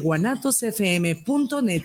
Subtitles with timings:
[0.00, 1.82] guanatosfm.net.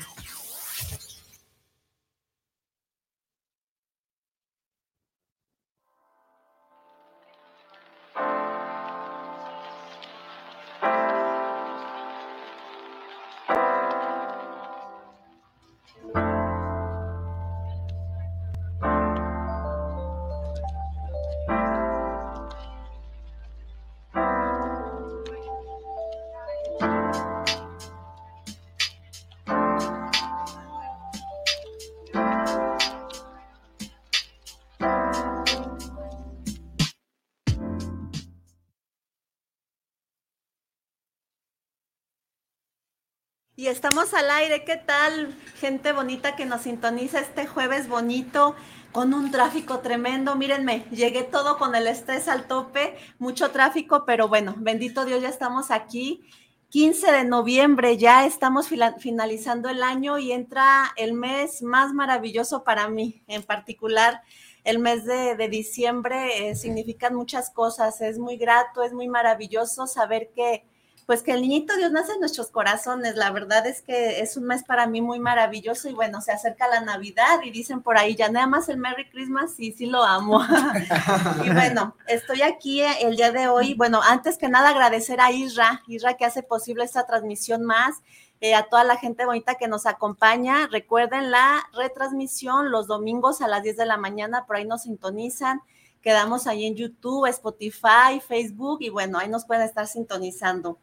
[43.78, 45.36] estamos al aire, ¿qué tal?
[45.60, 48.56] Gente bonita que nos sintoniza este jueves bonito
[48.92, 50.36] con un tráfico tremendo.
[50.36, 55.30] Mírenme, llegué todo con el estrés al tope, mucho tráfico, pero bueno, bendito Dios, ya
[55.30, 56.24] estamos aquí.
[56.70, 58.68] 15 de noviembre, ya estamos
[58.98, 64.24] finalizando el año y entra el mes más maravilloso para mí, en particular
[64.64, 66.50] el mes de, diciembre.
[66.50, 70.66] Eh, significan muchas cosas, es muy grato, es muy maravilloso saber que
[71.08, 73.16] pues que el niñito Dios nace en nuestros corazones.
[73.16, 76.68] La verdad es que es un mes para mí muy maravilloso y bueno, se acerca
[76.68, 80.04] la Navidad y dicen por ahí, ya nada más el Merry Christmas y sí lo
[80.04, 80.42] amo.
[81.46, 83.74] y bueno, estoy aquí el día de hoy.
[83.74, 87.96] Bueno, antes que nada agradecer a Isra, Isra que hace posible esta transmisión más.
[88.42, 90.68] Eh, a toda la gente bonita que nos acompaña.
[90.68, 95.62] Recuerden la retransmisión los domingos a las 10 de la mañana, por ahí nos sintonizan.
[96.02, 100.80] Quedamos ahí en YouTube, Spotify, Facebook y bueno, ahí nos pueden estar sintonizando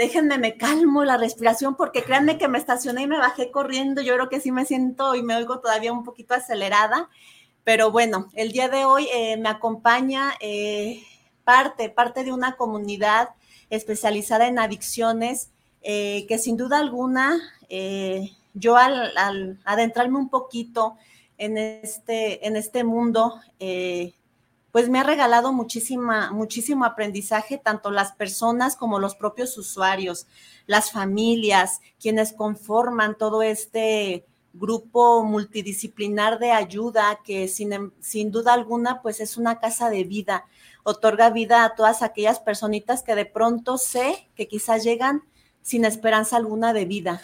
[0.00, 4.00] déjenme, me calmo la respiración, porque créanme que me estacioné y me bajé corriendo.
[4.00, 7.10] Yo creo que sí me siento y me oigo todavía un poquito acelerada.
[7.64, 11.02] Pero bueno, el día de hoy eh, me acompaña eh,
[11.44, 13.28] parte, parte de una comunidad
[13.68, 15.50] especializada en adicciones,
[15.82, 17.38] eh, que sin duda alguna,
[18.54, 20.96] yo al, adentrarme un poquito
[21.36, 23.34] en este, en este mundo,
[24.72, 30.26] pues me ha regalado muchísima, muchísimo aprendizaje, tanto las personas como los propios usuarios,
[30.66, 38.52] las familias, quienes conforman todo este grupo multidisciplinar de ayuda que sin, em, sin duda
[38.52, 40.46] alguna pues es una casa de vida,
[40.82, 45.22] otorga vida a todas aquellas personitas que de pronto sé que quizás llegan
[45.62, 47.20] sin esperanza alguna de vida.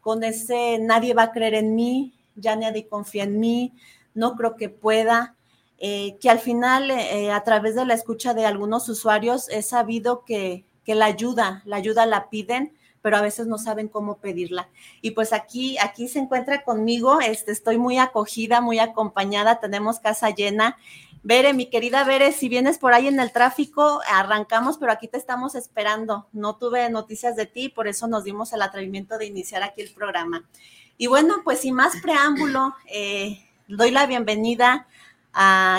[0.00, 3.72] Con ese nadie va a creer en mí, ya nadie confía en mí,
[4.14, 5.34] no creo que pueda
[5.80, 10.24] eh, que al final eh, a través de la escucha de algunos usuarios he sabido
[10.24, 12.72] que, la ayuda, la ayuda la piden,
[13.02, 14.70] pero a veces no saben cómo pedirla.
[15.02, 20.30] Y pues aquí, aquí se encuentra conmigo, este, estoy muy acogida, muy acompañada, tenemos casa
[20.30, 20.78] llena.
[21.22, 25.18] Bere, mi querida Bere, si vienes por ahí en el tráfico, arrancamos, pero aquí te
[25.18, 26.26] estamos esperando.
[26.32, 29.92] No tuve noticias de ti, por eso nos dimos el atrevimiento de iniciar aquí el
[29.92, 30.48] programa.
[30.96, 34.88] Y bueno, pues sin más preámbulo, eh, doy la bienvenida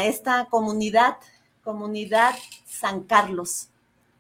[0.04, 1.18] esta comunidad,
[1.64, 3.70] comunidad San Carlos.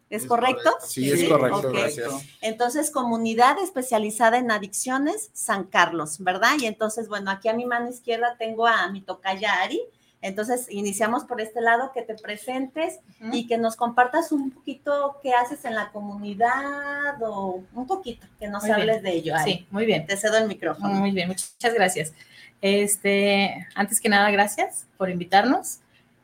[0.10, 0.72] ¿Es, correcto?
[0.84, 2.10] Sí, es correcto, gracias.
[2.42, 6.54] Entonces, comunidad especializada en adicciones San Carlos, ¿verdad?
[6.60, 9.80] Y entonces, bueno, aquí a mi mano izquierda tengo a mi tocaya Ari.
[10.22, 13.00] Entonces, iniciamos por este lado, que te presentes
[13.32, 18.48] y que nos compartas un poquito qué haces en la comunidad o un poquito, que
[18.48, 19.36] nos hables de ello.
[19.46, 20.06] Sí, muy bien.
[20.08, 20.94] Te cedo el micrófono.
[20.96, 22.14] Muy bien, muchas gracias.
[22.62, 25.80] Este, antes que nada, gracias por invitarnos.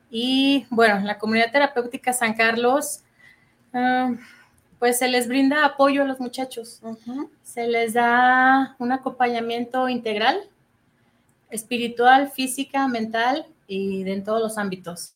[0.10, 3.02] Y bueno, la comunidad terapéutica San Carlos,
[3.74, 4.12] ah,
[4.80, 6.82] pues se les brinda apoyo a los muchachos.
[7.44, 10.38] Se les da un acompañamiento integral,
[11.50, 15.16] espiritual, física, mental y en todos los ámbitos.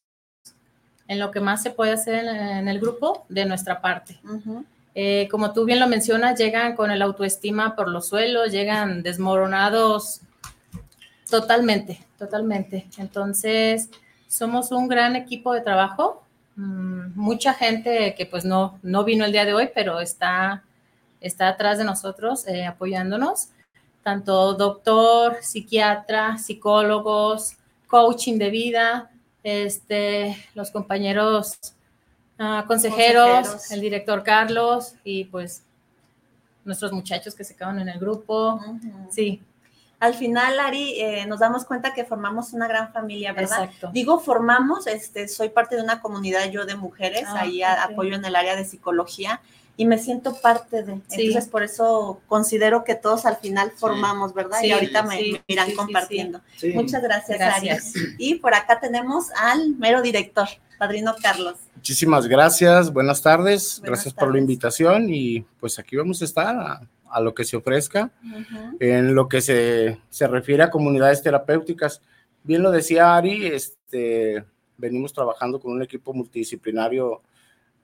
[1.08, 4.20] En lo que más se puede hacer en, el grupo de nuestra parte.
[4.96, 10.22] Eh, como tú bien lo mencionas, llegan con el autoestima por los suelos, llegan desmoronados
[11.30, 12.88] Totalmente, totalmente.
[12.98, 13.90] Entonces,
[14.28, 16.24] somos un gran equipo de trabajo.
[16.56, 20.64] Mm, mucha gente que pues no, no vino el día de hoy, pero está,
[21.22, 23.50] está atrás de nosotros eh, apoyándonos.
[24.04, 29.12] Tanto doctor, psiquiatra, psicólogos, coaching de vida,
[29.44, 31.58] este, los compañeros
[32.38, 35.64] ah, consejeros, el director Carlos y pues
[36.66, 38.60] nuestros muchachos que se quedan en el grupo.
[39.10, 39.42] Sí,
[40.00, 43.66] al final, Ari, eh, nos damos cuenta que formamos una gran familia, ¿verdad?
[43.66, 43.90] Exacto.
[43.94, 48.24] Digo, formamos, este, soy parte de una comunidad yo de mujeres, ah, ahí apoyo en
[48.24, 49.42] el área de psicología
[49.76, 50.94] y me siento parte de.
[50.94, 54.62] Entonces, por eso considero que todos al final formamos, ¿verdad?
[54.64, 56.42] y ahorita me, irán compartiendo.
[56.74, 58.16] Muchas gracias, gracias, Ari.
[58.18, 60.48] Y por acá tenemos al mero director.
[60.78, 61.56] Padrino Carlos.
[61.76, 66.82] Muchísimas gracias, buenas tardes, gracias por la invitación y pues aquí vamos a estar a,
[67.20, 68.12] lo que se ofrezca
[68.80, 72.02] en lo que se, se, refiere a comunidades terapéuticas.
[72.44, 74.46] Bien lo decía Ari, este,
[74.78, 77.22] venimos trabajando con un equipo multidisciplinario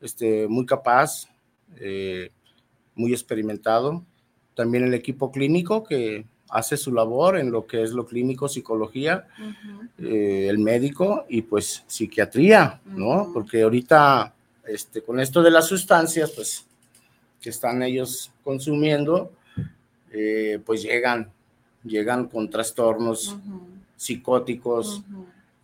[0.02, 1.28] este, muy capaz,
[1.78, 2.32] eh,
[2.96, 4.04] muy experimentado.
[4.54, 9.28] También el equipo clínico que hace su labor en lo que es lo clínico, psicología,
[9.98, 13.32] eh, el médico y pues psiquiatría, ¿no?
[13.34, 14.34] Porque ahorita,
[14.68, 16.66] este, con esto de las sustancias, pues,
[17.46, 19.32] que están ellos consumiendo,
[20.12, 21.30] eh, pues llegan,
[21.84, 23.38] llegan con trastornos
[23.96, 25.04] psicóticos,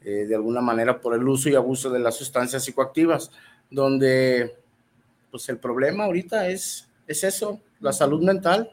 [0.03, 3.31] eh, de alguna manera por el uso y abuso de las sustancias psicoactivas,
[3.71, 4.55] donde,
[5.31, 8.69] pues, el problema ahorita es, es eso, la salud mental.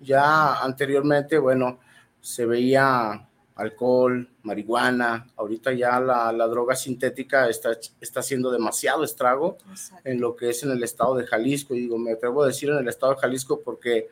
[0.00, 1.80] Ya anteriormente, bueno,
[2.20, 3.25] se veía
[3.56, 9.56] alcohol, marihuana, ahorita ya la, droga sintética está, está haciendo demasiado estrago
[10.04, 11.74] en lo que es en el estado de Jalisco.
[11.74, 14.08] Y digo, me atrevo a decir en el estado de Jalisco porque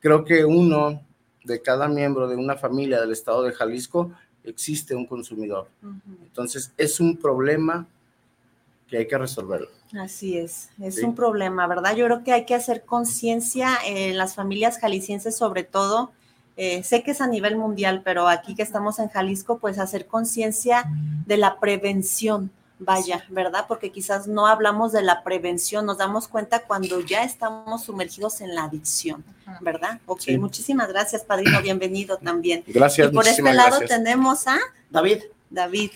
[0.00, 1.02] creo que uno
[1.44, 4.12] de cada miembro de una familia del estado de Jalisco
[4.44, 5.68] existe un consumidor.
[6.22, 7.86] Entonces, es un problema
[8.86, 9.68] que hay que resolverlo.
[9.98, 11.96] Así es, es un problema, ¿verdad?
[11.96, 16.12] Yo creo que hay que hacer conciencia en las familias jaliscienses sobre todo.
[16.56, 20.06] Eh, sé que es a nivel mundial, pero aquí que estamos en Jalisco, pues hacer
[20.06, 20.84] conciencia
[21.26, 23.64] de la prevención, vaya, ¿verdad?
[23.66, 28.54] Porque quizás no hablamos de la prevención, nos damos cuenta cuando ya estamos sumergidos en
[28.54, 29.24] la adicción,
[29.60, 30.00] ¿verdad?
[30.06, 32.62] Ok, muchísimas gracias, Padrino, bienvenido también.
[32.66, 33.10] Gracias.
[33.10, 34.58] Y por este lado tenemos a
[34.90, 35.22] David.
[35.50, 35.90] David.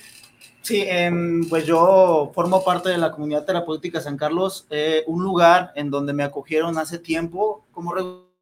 [0.63, 5.73] Sí, em, pues yo formo parte de la comunidad terapéutica San Carlos, eh, un lugar
[5.77, 7.95] en donde me acogieron hace tiempo, como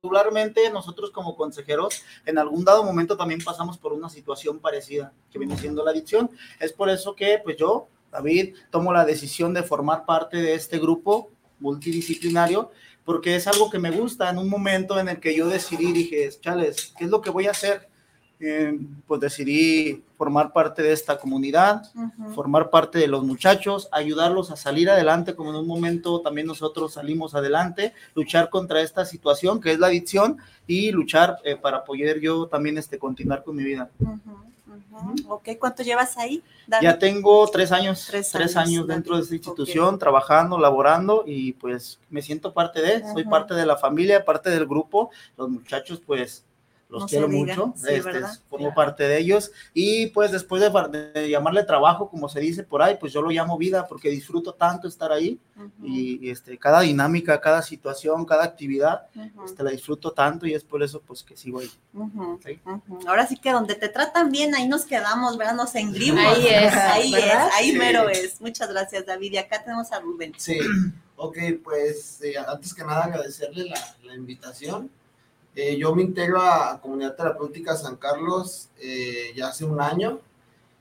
[0.07, 5.39] regularmente nosotros como consejeros en algún dado momento también pasamos por una situación parecida que
[5.39, 6.31] viene siendo la adicción.
[6.61, 10.79] Es por eso que pues yo, David, tomo la decisión de formar parte de este
[10.79, 12.71] grupo multidisciplinario
[13.05, 16.29] porque es algo que me gusta en un momento en el que yo decidí, dije,
[16.41, 17.89] chales, ¿qué es lo que voy a hacer?
[18.39, 21.91] Eh, pues decidí formar parte de esta comunidad,
[22.35, 26.93] formar parte de los muchachos, ayudarlos a salir adelante, como en un momento también nosotros
[26.93, 30.37] salimos adelante, luchar contra esta situación que es la adicción
[30.67, 33.89] y luchar eh, para poder yo también este, continuar con mi vida.
[35.29, 36.43] Ok, ¿cuánto llevas ahí?
[36.83, 42.21] Ya tengo tres años, tres años, dentro de esta institución, trabajando, laborando y pues me
[42.21, 46.45] siento parte de, soy parte de la familia, parte del grupo, los muchachos pues
[46.89, 52.29] los quiero mucho, este, formo parte de ellos y pues después de, llamarle trabajo, como
[52.29, 55.39] se dice por ahí, pues yo lo llamo vida porque disfruto tanto estar ahí
[55.83, 59.09] y, este, cada dinámica, cada situación, cada actividad,
[59.45, 61.71] este, la disfruto tanto y es por eso pues que sigo ahí.
[63.07, 65.55] Ahora sí que donde te tratan bien, ahí nos quedamos, ¿verdad?
[65.55, 66.25] Nos engrimos.
[66.25, 68.41] Ahí es, ahí es, ahí mero es.
[68.41, 70.35] Muchas gracias David y acá tenemos a Rubén.
[70.37, 70.59] Sí,
[71.17, 74.89] ok, pues eh, antes que nada agradecerle la, la invitación.
[75.59, 80.21] Eh, yo me integro a Comunidad Terapéutica San Carlos eh, ya hace un año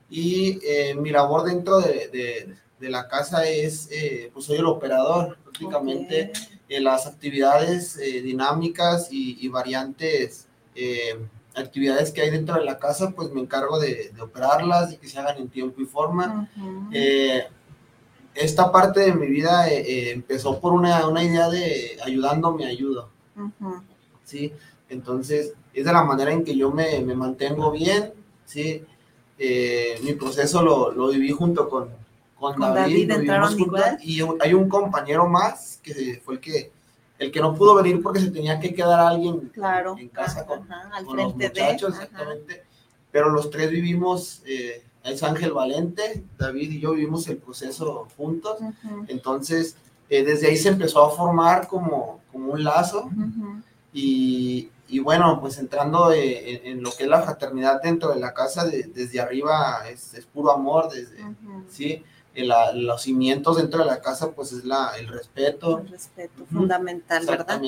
[0.09, 2.09] y eh, mi labor dentro de,
[2.77, 3.89] de, la casa es,
[4.31, 6.31] pues soy el operador, prácticamente
[6.69, 10.47] las actividades dinámicas y, variantes,
[11.55, 15.17] actividades que hay dentro de la casa, pues me encargo de, operarlas y que se
[15.17, 16.47] hagan en tiempo y forma.
[18.35, 23.09] esta parte de mi vida empezó por una, una, idea de ayudando me ayudo.
[24.25, 24.51] ¿Sí?
[24.89, 28.13] Entonces, es de la manera en que yo me, me mantengo bien,
[28.45, 28.83] ¿sí?
[29.37, 31.89] Eh, mi proceso lo, lo, viví junto con,
[32.37, 33.11] con, David,
[34.01, 36.71] y hay un compañero más que fue el que
[37.17, 40.67] el que no pudo venir porque se tenía que quedar alguien claro, en casa con,
[41.15, 42.63] los muchachos, exactamente.
[43.11, 48.57] Pero los tres vivimos, eh, es Ángel Valente, David y yo vivimos el proceso juntos.
[49.07, 49.77] Entonces,
[50.09, 53.09] eh, desde ahí se empezó a formar como, como un lazo.
[53.97, 58.65] Y, y, bueno, pues entrando en, lo que es la fraternidad dentro de la casa,
[58.65, 61.17] desde arriba es, es, puro amor, desde,
[61.69, 62.03] ¿sí?
[62.43, 65.79] los cimientos dentro de la casa, pues es la, el respeto.
[65.79, 67.61] El respeto, fundamental, ¿verdad?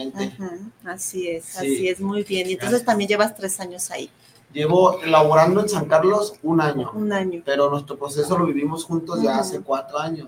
[0.84, 2.50] Así es, así es, muy bien.
[2.50, 4.10] Y entonces también llevas tres años ahí.
[4.58, 6.90] Llevo elaborando en San Carlos un año.
[6.96, 7.44] Un año.
[7.46, 10.28] Pero nuestro proceso lo vivimos juntos ya hace cuatro años.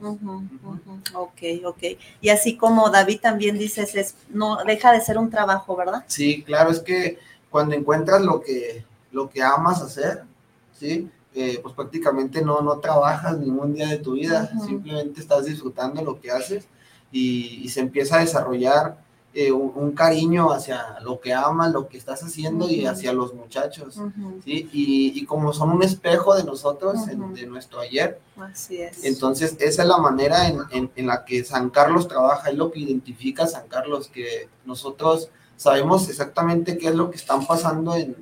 [1.16, 1.84] Ok, ok.
[2.22, 6.04] Y así como David también dices, es, no deja de ser un trabajo, ¿verdad?
[6.06, 7.18] Sí, claro, es que
[7.50, 10.26] cuando encuentras lo que, lo que amas hacer,
[10.80, 11.10] ¿sí?
[11.34, 16.22] Eh, pues prácticamente no, no trabajas ningún día de tu vida, simplemente estás disfrutando lo
[16.22, 16.68] que haces
[17.12, 18.96] y, y se empieza a desarrollar
[19.32, 24.02] eh, un, cariño hacia lo que amas, lo que estás haciendo y hacia los muchachos,
[24.44, 24.68] ¿sí?
[24.74, 28.20] Y, como son un espejo de nosotros, de nuestro ayer.
[28.38, 29.04] Así es.
[29.04, 32.80] Entonces, esa es la manera en, en, la que San Carlos trabaja, es lo que
[32.80, 38.16] identifica a San Carlos, que nosotros sabemos exactamente qué es lo que están pasando en,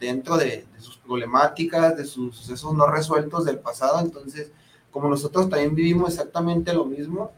[0.00, 4.50] dentro de, de sus problemáticas, de sus sucesos no resueltos del pasado, entonces,
[4.90, 7.30] como nosotros también vivimos exactamente lo mismo,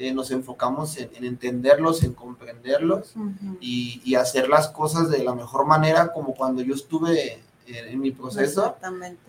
[0.00, 3.14] eh, nos enfocamos en, entenderlos, en comprenderlos
[3.60, 8.76] y, hacer las cosas de la mejor manera, como cuando yo estuve en, mi proceso,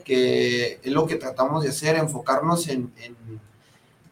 [0.06, 2.94] que es lo que tratamos de hacer, enfocarnos en,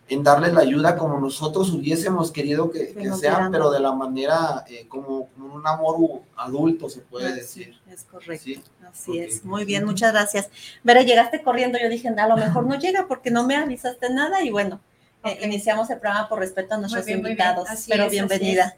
[0.10, 4.66] en, darles la ayuda como nosotros hubiésemos querido que, que sean, pero de la manera
[4.68, 7.80] eh, como, un amor adulto, se puede decir.
[7.88, 8.62] Es correcto,
[8.92, 9.46] así es.
[9.46, 10.50] Muy bien, muchas gracias.
[10.84, 14.44] Vera, llegaste corriendo, yo dije, a lo mejor no llega porque no me avisaste nada
[14.44, 14.82] y bueno,
[15.24, 18.78] eh, iniciamos el programa por respeto a nuestros invitados, pero bienvenida.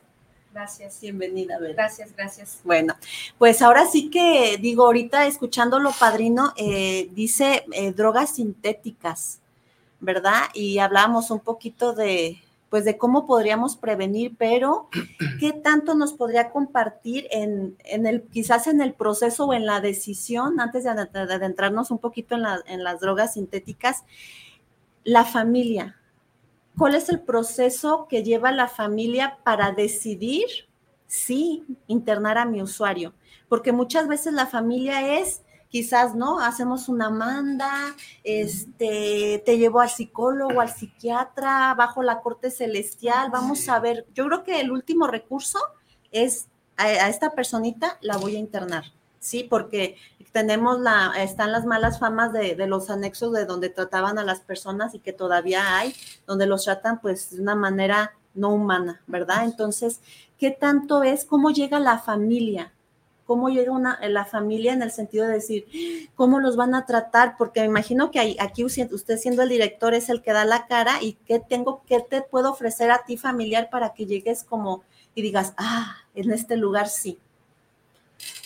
[0.51, 0.99] Gracias.
[0.99, 2.59] Bienvenida, Gracias, gracias.
[2.63, 2.95] Bueno,
[3.37, 9.39] pues ahora sí que digo, ahorita escuchándolo, padrino, eh, dice eh, drogas sintéticas,
[9.99, 10.45] ¿verdad?
[10.55, 14.89] Y hablábamos un poquito de, pues de cómo podríamos prevenir, pero
[15.39, 19.81] ¿qué tanto nos podría compartir en, en, el, quizás en el proceso o en la
[19.81, 24.03] decisión, antes de adentrarnos un poquito en, en las drogas sintéticas,
[25.03, 25.98] la familia?
[26.77, 30.45] ¿Cuál es el proceso que lleva la familia para decidir
[31.07, 33.13] si internar a mi usuario?
[33.47, 36.39] Porque muchas veces la familia es, quizás, ¿no?
[36.39, 37.71] Hacemos una manda,
[38.23, 44.05] este, te llevo al psicólogo, al psiquiatra, bajo la corte celestial, vamos a ver.
[44.13, 45.59] Yo creo que el último recurso
[46.11, 46.47] es
[46.77, 48.85] a esta personita la voy a internar.
[49.19, 49.97] Sí, porque
[50.31, 54.95] tenemos la, están las malas famas de, los anexos de donde trataban a las personas
[54.95, 55.93] y que todavía hay,
[56.25, 59.43] donde los tratan pues de una manera no humana, ¿verdad?
[59.43, 60.01] Entonces,
[60.37, 62.73] ¿qué tanto es cómo llega la familia?
[63.25, 65.67] ¿Cómo llega una, la familia en el sentido de decir,
[66.15, 67.35] cómo los van a tratar?
[67.37, 71.01] Porque me imagino que aquí usted siendo el director es el que da la cara
[71.01, 74.83] y qué tengo, qué te puedo ofrecer a ti familiar para que llegues como
[75.13, 77.19] y digas, ah, en este lugar sí.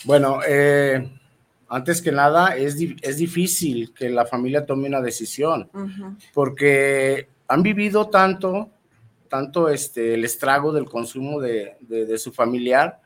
[0.04, 1.10] Bueno, eh,
[1.68, 5.70] antes que nada, es, es, difícil que la familia tome una decisión,
[6.32, 8.70] porque han vivido tanto,
[9.28, 13.00] tanto este, el estrago del consumo de, de, su familiar,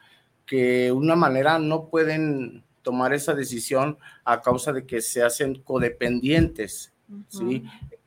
[0.44, 6.92] que una manera no pueden tomar esa decisión a causa de que se hacen codependientes,
[7.28, 7.64] ¿sí?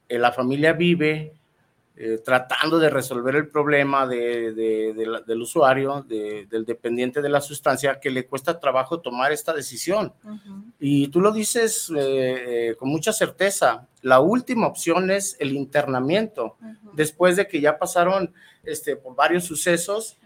[0.09, 1.33] Eh, la familia vive
[2.03, 8.25] eh, tratando de resolver el problema del usuario, del dependiente de la sustancia, que le
[8.25, 10.11] cuesta trabajo tomar esta decisión.
[10.79, 16.57] Y tú lo dices eh, eh, con mucha certeza, la última opción es el internamiento,
[16.93, 20.17] después de que ya pasaron este, por varios sucesos,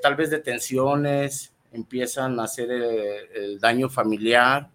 [0.00, 4.70] tal vez detenciones, empiezan a hacer el, daño familiar,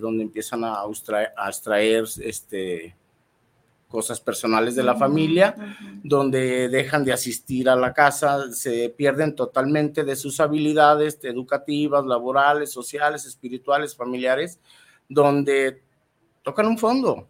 [0.00, 2.94] donde empiezan a, a extraer este,
[3.88, 5.56] cosas personales de la familia,
[6.02, 12.70] donde dejan de asistir a la casa, se pierden totalmente de sus habilidades educativas, laborales,
[12.70, 14.60] sociales, espirituales, familiares,
[15.08, 15.82] donde
[16.42, 17.28] tocan un fondo.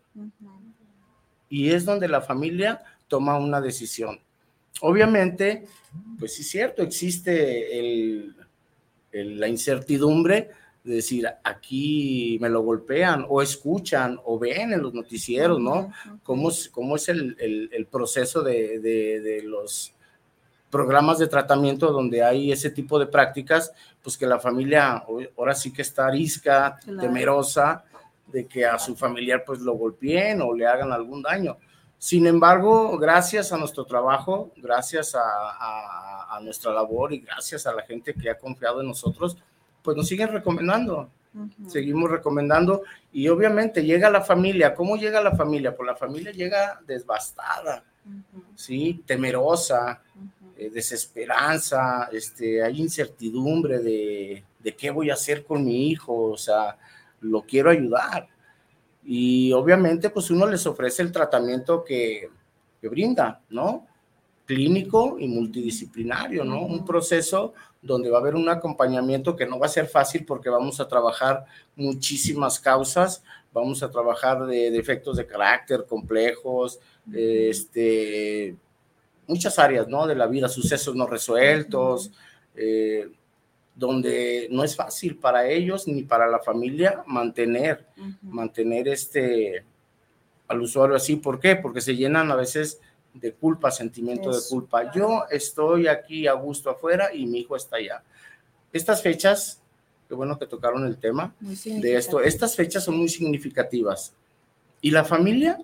[1.48, 4.18] Y es donde la familia toma una decisión.
[4.80, 5.66] Obviamente,
[6.18, 8.34] pues sí es cierto, existe
[9.12, 10.50] la incertidumbre
[10.84, 15.92] decir, aquí me lo golpean o escuchan o ven en los noticieros, ¿no?
[16.22, 17.36] ¿Cómo, cómo es el,
[17.72, 19.92] el, proceso de, de, los
[20.70, 25.04] programas de tratamiento donde hay ese tipo de prácticas, pues que la familia
[25.36, 27.84] ahora sí que está arisca, temerosa
[28.26, 31.56] de que a su familiar pues lo golpeen o le hagan algún daño.
[31.96, 37.74] Sin embargo, gracias a nuestro trabajo, gracias a, a, a nuestra labor y gracias a
[37.74, 39.36] la gente que ha confiado en nosotros,
[39.88, 41.08] pues nos siguen recomendando.
[41.66, 44.74] Seguimos recomendando y obviamente llega la familia.
[44.74, 45.74] ¿Cómo llega la familia?
[45.74, 47.82] Pues la familia llega desbastada,
[48.54, 49.02] ¿sí?
[49.06, 50.02] Temerosa,
[50.58, 56.36] eh, desesperanza, este, hay incertidumbre de, de qué voy a hacer con mi hijo, o
[56.36, 56.76] sea,
[57.22, 58.28] lo quiero ayudar.
[59.06, 62.28] Y obviamente pues uno les ofrece el tratamiento que,
[62.78, 63.86] que brinda, ¿no?
[64.44, 66.60] Clínico y multidisciplinario, ¿no?
[66.60, 70.50] Un proceso donde va a haber un acompañamiento que no va a ser fácil porque
[70.50, 71.44] vamos a trabajar
[71.76, 76.80] muchísimas causas, vamos a trabajar de defectos de carácter complejos,
[77.12, 78.56] este,
[79.26, 80.06] muchas áreas ¿no?
[80.06, 82.10] de la vida, sucesos no resueltos,
[82.56, 83.08] eh,
[83.74, 87.86] donde no es fácil para ellos ni para la familia mantener,
[88.22, 89.64] mantener este,
[90.48, 91.14] al usuario así.
[91.14, 91.54] ¿Por qué?
[91.54, 92.80] Porque se llenan a veces
[93.14, 94.92] de culpa, sentimiento de culpa.
[94.92, 98.02] Yo estoy aquí a gusto afuera y mi hijo está allá.
[98.72, 99.60] Estas fechas,
[100.08, 104.12] qué bueno que tocaron el tema de esto, estas fechas son muy significativas.
[104.80, 105.58] Y la familia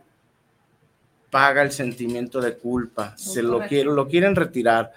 [1.30, 4.92] paga el sentimiento de culpa, se lo, quieren, lo quieren retirar.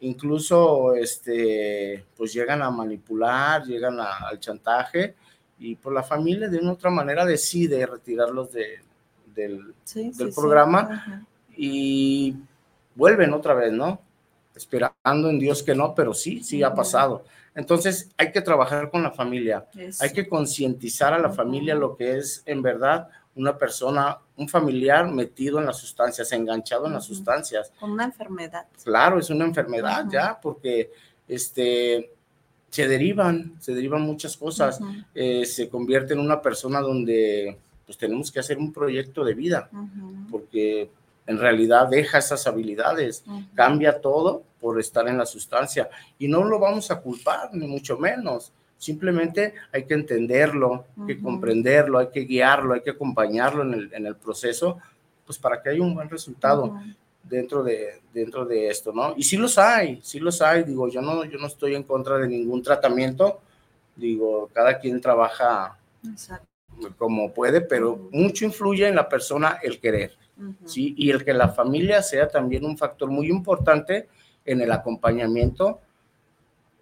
[0.00, 5.14] Incluso, este, pues llegan a manipular, llegan al chantaje
[5.58, 8.80] y por la familia de una u otra manera decide retirarlos de,
[9.34, 11.26] del, del programa
[11.60, 12.36] y
[12.94, 14.00] vuelven otra vez, ¿no?
[14.54, 17.24] Esperando en Dios que no, pero sí, sí ha pasado.
[17.54, 19.66] Entonces hay que trabajar con la familia,
[20.00, 25.10] hay que concientizar a la familia lo que es en verdad una persona, un familiar
[25.10, 27.72] metido en las sustancias, enganchado en las sustancias.
[27.78, 28.66] Con una enfermedad.
[28.84, 30.90] Claro, es una enfermedad ya, porque
[31.26, 32.12] este,
[32.70, 34.80] se derivan, se derivan muchas cosas,
[35.14, 39.70] eh, se convierte en una persona donde pues tenemos que hacer un proyecto de vida,
[40.30, 40.90] porque
[41.28, 43.22] en realidad deja esas habilidades,
[43.54, 45.88] cambia todo por estar en la sustancia.
[46.18, 48.50] Y no lo vamos a culpar, ni mucho menos.
[48.78, 53.92] Simplemente hay que entenderlo, hay que comprenderlo, hay que guiarlo, hay que acompañarlo en el,
[53.92, 54.78] en el proceso,
[55.26, 56.80] pues para que haya un buen resultado
[57.22, 59.14] dentro, de, dentro de esto, ¿no?
[59.14, 62.16] Y sí los hay, sí los hay, digo, yo no, yo no estoy en contra
[62.16, 63.40] de ningún tratamiento,
[63.94, 65.76] digo, cada quien trabaja
[66.96, 70.16] como puede, pero mucho influye en la persona el querer.
[70.64, 70.94] ¿Sí?
[70.96, 74.08] Y el que la familia sea también un factor muy importante
[74.44, 75.80] en el acompañamiento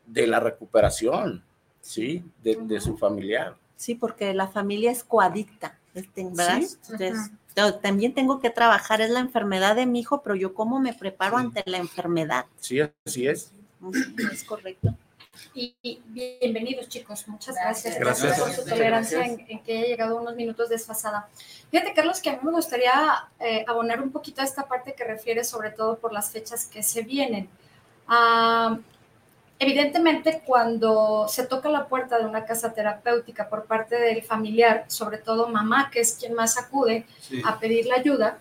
[0.07, 1.45] de la recuperación,
[1.81, 2.25] ¿sí?
[2.43, 3.57] De, su familiar.
[3.77, 6.61] Sí, porque la familia es coadicta, ¿verdad?
[7.83, 11.39] también tengo que trabajar, es la enfermedad de mi hijo, pero yo cómo me preparo
[11.39, 12.47] ante la enfermedad.
[12.59, 13.53] Sí, así es.
[14.33, 14.95] Es correcto.
[15.55, 15.75] Y,
[16.07, 21.29] bienvenidos chicos, muchas gracias, gracias, por su tolerancia en, que haya llegado unos minutos desfasada.
[21.71, 25.05] Fíjate Carlos que a mí me gustaría eh, abonar un poquito a esta parte que
[25.05, 27.49] refiere sobre todo por las fechas que se vienen.
[28.09, 28.79] Ah,
[29.59, 35.19] evidentemente cuando se toca la puerta de una casa terapéutica por parte del familiar, sobre
[35.19, 37.07] todo mamá, que es quien más acude
[37.45, 38.39] a pedir la ayuda,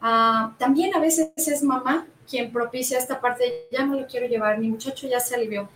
[0.00, 4.58] ah, también a veces es mamá quien propicia esta parte, ya no lo quiero llevar,
[4.58, 5.68] mi muchacho ya se alivió,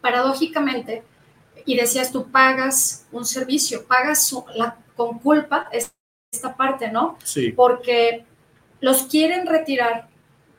[0.00, 1.02] paradójicamente,
[1.64, 5.68] y decías tú pagas un servicio, pagas la, con culpa
[6.32, 7.18] esta parte, ¿no?
[7.24, 7.52] Sí.
[7.52, 8.24] Porque
[8.80, 10.08] los quieren retirar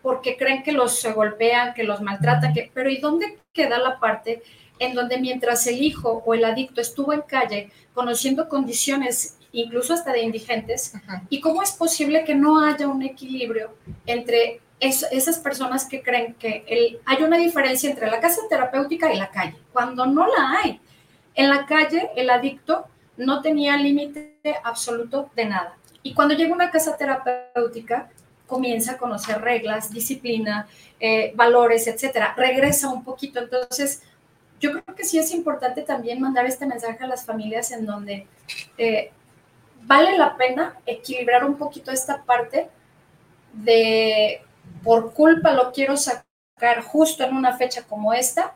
[0.02, 3.99] porque creen que los se golpean, que los maltratan, que, pero ¿y dónde queda la
[3.99, 4.41] parte
[4.80, 10.13] en donde mientras el hijo o el adicto estuvo en calle conociendo condiciones incluso hasta
[10.13, 10.93] de indigentes,
[11.30, 13.75] y cómo es posible que no haya un equilibrio
[14.06, 19.30] entre esas personas que creen que hay una diferencia entre la casa terapéutica y la
[19.30, 20.80] calle, cuando no la hay.
[21.36, 22.88] En la calle, el adicto
[23.18, 25.78] no tenía límite absoluto de nada.
[26.02, 28.10] Y cuando llega una casa terapéutica,
[28.48, 30.68] comienza a conocer reglas, disciplina,
[31.00, 32.34] eh, valores, etcétera.
[32.36, 33.39] Regresa un poquito.
[33.39, 34.02] Entonces,
[34.60, 38.28] yo creo que sí es importante también mandar este mensaje a las familias en donde
[38.78, 39.12] eh,
[39.84, 42.70] vale la pena equilibrar un poquito esta parte
[43.54, 44.42] de
[44.84, 48.56] por culpa lo quiero sacar justo en una fecha como esta,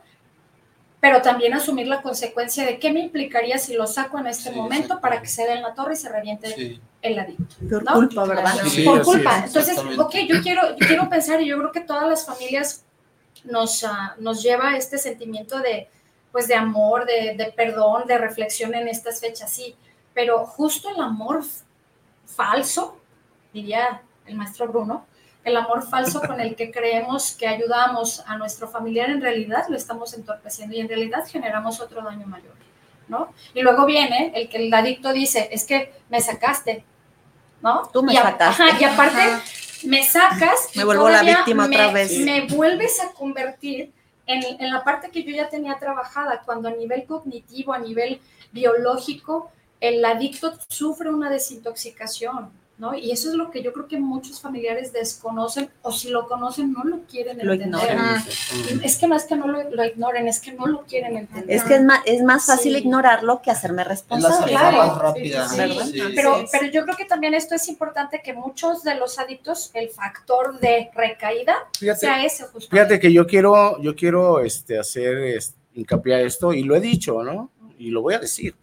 [1.00, 5.00] pero también asumir la consecuencia de qué me implicaría si lo saco en este momento
[5.00, 7.56] para que se dé en la torre y se reviente el adicto.
[7.68, 8.54] Por culpa, ¿verdad?
[8.84, 9.44] por culpa.
[9.44, 12.84] Entonces, ok, yo quiero, quiero pensar y yo creo que todas las familias
[13.44, 15.88] nos, uh, nos lleva este sentimiento de,
[16.32, 19.76] pues, de amor, de, de, perdón, de reflexión en estas fechas, sí,
[20.14, 21.42] pero justo el amor
[22.24, 22.98] falso,
[23.52, 25.06] diría el maestro Bruno,
[25.44, 29.76] el amor falso con el que creemos que ayudamos a nuestro familiar, en realidad lo
[29.76, 32.54] estamos entorpeciendo y en realidad generamos otro daño mayor,
[33.08, 33.32] ¿no?
[33.52, 36.84] Y luego viene el que el adicto dice, es que me sacaste,
[37.60, 37.82] ¿no?
[37.92, 38.64] Tú me y sacaste.
[38.80, 39.20] y aparte
[39.84, 40.70] me sacas.
[40.74, 42.18] Me vuelvo la víctima otra vez.
[42.20, 43.92] Me vuelves a convertir
[44.26, 48.20] en, en la parte que yo ya tenía trabajada, cuando a nivel cognitivo, a nivel
[48.52, 52.94] biológico, el adicto sufre una desintoxicación, ¿no?
[52.96, 56.72] Y eso es lo que yo creo que muchos familiares desconocen o si lo conocen
[56.72, 57.80] no lo quieren entender.
[58.82, 61.54] Es que no es que no lo, ignoren, es que no lo quieren entender.
[61.54, 64.52] Es que es más, es más fácil ignorarlo que hacerme responsable.
[64.52, 65.14] Claro,
[66.14, 69.90] pero, pero yo creo que también esto es importante que muchos de los adictos, el
[69.90, 71.54] factor de recaída
[71.96, 72.70] sea ese justo.
[72.70, 76.80] Fíjate que yo quiero, yo quiero este, hacer este, hincapié a esto y lo he
[76.80, 77.50] dicho, ¿no?
[77.78, 78.56] Y lo voy a decir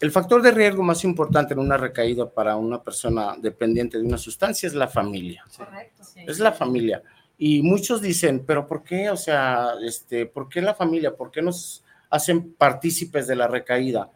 [0.00, 4.18] el factor de riesgo más importante en una recaída para una persona dependiente de una
[4.18, 5.44] sustancia es la familia.
[5.56, 6.02] Correcto.
[6.14, 7.02] Es la familia.
[7.38, 9.10] Y muchos dicen, pero ¿por qué?
[9.10, 11.16] O sea, este, ¿por qué la familia?
[11.16, 14.10] ¿Por qué nos hacen partícipes de la recaída?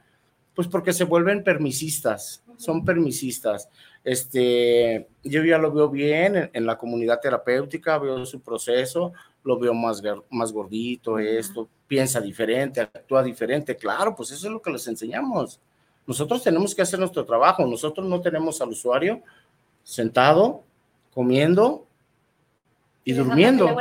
[0.54, 3.68] Pues porque se vuelven permisistas, son permisistas.
[4.04, 9.12] Este, yo ya lo veo bien en, la comunidad terapéutica, veo su proceso,
[9.44, 13.76] lo veo más, más gordito, esto, piensa diferente, actúa diferente.
[13.76, 15.60] Claro, pues eso es lo que les enseñamos.
[16.08, 17.66] Nosotros tenemos que hacer nuestro trabajo.
[17.66, 19.22] Nosotros no tenemos al usuario
[19.82, 20.64] sentado,
[21.12, 21.86] comiendo
[23.04, 23.76] y, durmiendo.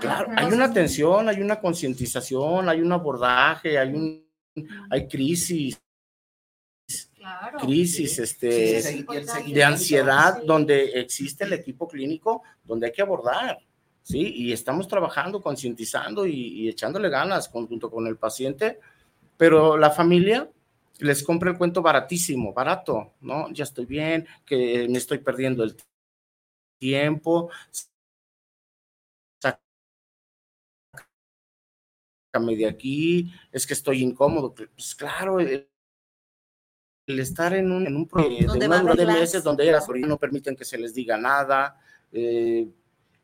[0.00, 4.24] claro, hay una atención, hay una concientización, hay un abordaje, hay un
[4.88, 5.80] hay crisis,
[7.60, 9.04] crisis este,
[9.46, 13.58] de ansiedad donde existe el equipo clínico donde hay que abordar,
[14.02, 14.32] ¿sí?
[14.34, 18.80] Y estamos trabajando, concientizando y, echándole ganas junto con el paciente,
[19.36, 20.48] pero la familia
[21.00, 23.50] les compra el cuento baratísimo, barato, ¿no?
[23.52, 25.76] Ya estoy bien, que me estoy perdiendo el
[26.78, 27.50] tiempo,
[32.32, 34.54] sácame de aquí, es que estoy incómodo.
[34.54, 35.68] Pues claro, el,
[37.06, 40.64] estar en un, en un proyecto de una de meses donde las no permiten que
[40.64, 41.80] se les diga nada,
[42.12, 42.68] eh,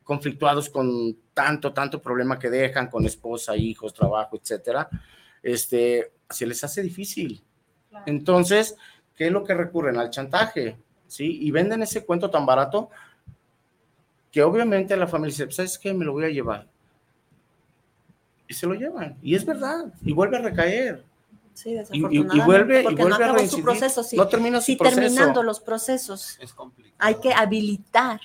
[0.03, 4.89] conflictuados con tanto, tanto problema que dejan con esposa, hijos, trabajo, etcétera,
[5.43, 7.45] este, se les hace difícil.
[8.05, 8.77] Entonces,
[9.15, 9.97] ¿qué es lo que recurren?
[9.97, 11.39] Al chantaje, ¿sí?
[11.41, 12.91] Y venden ese cuento tan barato
[14.31, 15.95] que obviamente la familia dice, ¿sabes qué?
[15.95, 16.67] Me lo voy a llevar
[18.49, 19.17] y se lo llevan.
[19.23, 21.05] Y es verdad, y vuelve a recaer.
[21.55, 22.37] Sí, desafortunadamente.
[22.37, 24.03] Y, vuelve, porque y vuelve no a su proceso.
[24.03, 26.39] Sí, no termina su sí, terminando los procesos.
[26.41, 26.95] Es complicado.
[26.99, 28.21] Hay que habilitar,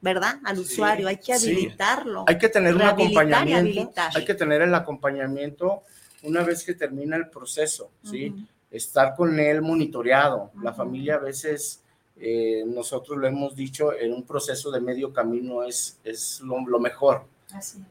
[0.00, 0.36] ¿verdad?
[0.44, 2.24] Al usuario, hay que habilitarlo.
[2.26, 4.02] Hay que tener un acompañamiento.
[4.14, 5.82] Hay que tener el acompañamiento
[6.22, 8.34] una vez que termina el proceso, ¿sí?
[8.70, 10.50] Estar con él monitoreado.
[10.62, 11.82] La familia a veces,
[12.16, 17.24] eh, nosotros lo hemos dicho, en un proceso de medio camino es, es lo mejor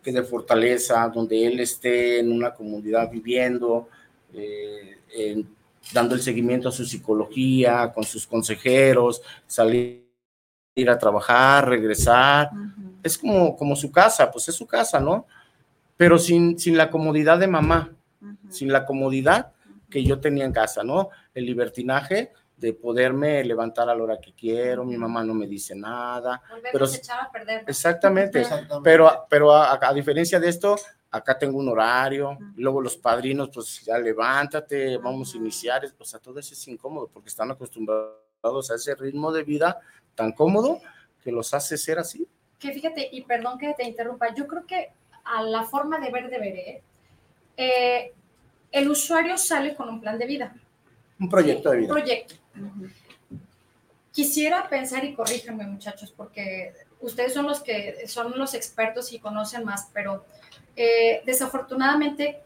[0.04, 3.88] que de fortaleza, donde él esté en una comunidad viviendo,
[4.34, 4.98] eh,
[5.94, 10.06] dando el seguimiento a su psicología, con sus consejeros, salir
[10.76, 12.50] ir a trabajar, regresar.
[13.02, 15.26] Es como, como su casa, pues es su casa, ¿no?
[15.98, 17.96] Pero sin, sin la comodidad de mamá,
[18.50, 19.54] sin la comodidad
[19.96, 21.10] que yo tenía en casa, ¿no?
[21.34, 25.74] El libertinaje de poderme levantar a la hora que quiero, mi mamá no me dice
[25.74, 26.42] nada.
[26.70, 27.64] pero, se echaba a perder.
[27.66, 28.46] Exactamente,
[28.84, 30.76] pero, pero a, diferencia de esto,
[31.10, 36.20] acá tengo un horario, luego los padrinos, pues ya levántate, vamos a iniciar, o sea,
[36.20, 39.80] todo eso es incómodo porque están acostumbrados a ese ritmo de vida
[40.14, 40.82] tan cómodo
[41.24, 42.28] que los hace ser así.
[42.60, 44.92] Que fíjate, y perdón que te interrumpa, yo creo que
[45.24, 46.82] a la forma de ver de ver,
[47.56, 48.14] eh,
[48.76, 50.54] el usuario sale con un plan de vida.
[51.18, 51.88] Un proyecto de vida.
[51.88, 52.36] Un proyecto.
[54.12, 59.64] Quisiera pensar y corríjanme muchachos, porque ustedes son los que son los expertos y conocen
[59.64, 60.26] más, pero
[60.76, 62.42] eh, desafortunadamente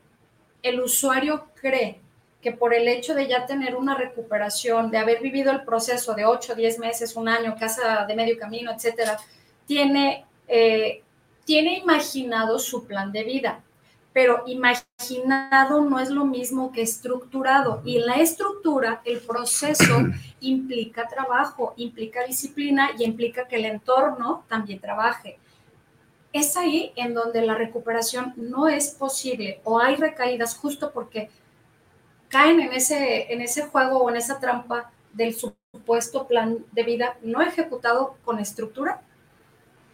[0.62, 2.00] el usuario cree
[2.44, 6.26] que por el hecho de ya tener una recuperación, de haber vivido el proceso de
[6.26, 9.18] 8, 10 meses, un año, casa de medio camino, etcétera,
[9.66, 11.02] tiene, eh,
[11.44, 13.64] tiene imaginado su plan de vida
[14.14, 17.82] pero imaginado no es lo mismo que estructurado.
[17.86, 20.00] Y en la estructura, el proceso
[20.40, 25.38] implica trabajo, implica disciplina y implica que el entorno también trabaje.
[26.34, 31.30] Es ahí en donde la recuperación no es posible o hay recaídas justo porque
[32.28, 37.18] caen en ese, en ese juego o en esa trampa del supuesto plan de vida
[37.24, 39.02] no ejecutado con estructura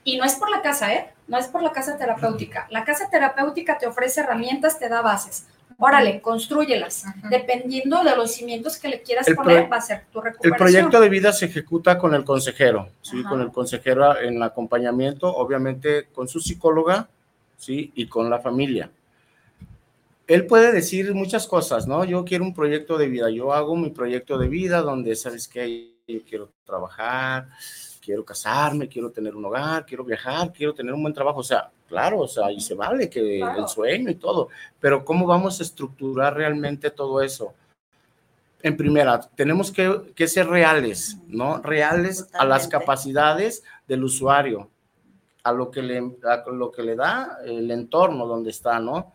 [0.05, 1.13] y no es por la casa, ¿eh?
[1.27, 2.67] No es por la casa terapéutica.
[2.69, 5.47] La casa terapéutica te ofrece herramientas, te da bases.
[5.77, 7.03] Órale, construyelas.
[7.29, 10.53] Dependiendo de los cimientos que le quieras poner, va a ser tu recuperación.
[10.53, 13.23] El proyecto de vida se ejecuta con el consejero, ¿sí?
[13.23, 17.09] Con el consejero en el acompañamiento, obviamente con su psicóloga,
[17.57, 17.91] ¿sí?
[17.95, 18.91] Y con la familia.
[20.27, 22.05] Él puede decir muchas cosas, ¿no?
[22.05, 25.93] Yo quiero un proyecto de vida, yo hago mi proyecto de vida donde, ¿sabes qué?
[26.07, 27.49] Yo quiero trabajar,
[28.05, 31.39] quiero casarme, quiero tener un hogar, quiero viajar, quiero tener un buen trabajo.
[31.39, 35.25] O sea, claro, o sea, y se vale que el sueño y todo, pero ¿cómo
[35.25, 37.53] vamos a estructurar realmente todo eso?
[38.61, 41.59] En primera, tenemos que, que ser reales, ¿no?
[41.61, 44.69] Reales a las capacidades del usuario,
[45.43, 49.13] a lo que le, a lo que le da el entorno donde está, ¿no?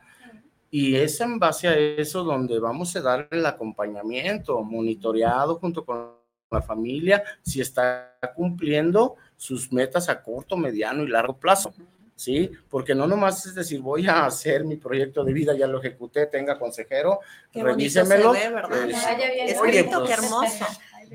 [0.73, 6.20] Y es en base a eso donde vamos a dar el acompañamiento monitoreado junto con
[6.51, 11.73] la familia, si está cumpliendo sus metas a corto, mediano y largo plazo.
[12.17, 12.51] ¿Sí?
[12.69, 16.27] Porque no nomás es decir, voy a hacer mi proyecto de vida, ya lo ejecuté,
[16.27, 17.21] tenga consejero,
[17.55, 18.35] revísemelo.
[18.35, 19.59] es
[20.07, 20.67] qué hermoso.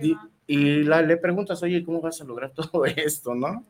[0.01, 0.17] Y,
[0.47, 3.63] y la, le preguntas, oye, ¿cómo vas a lograr todo esto, no?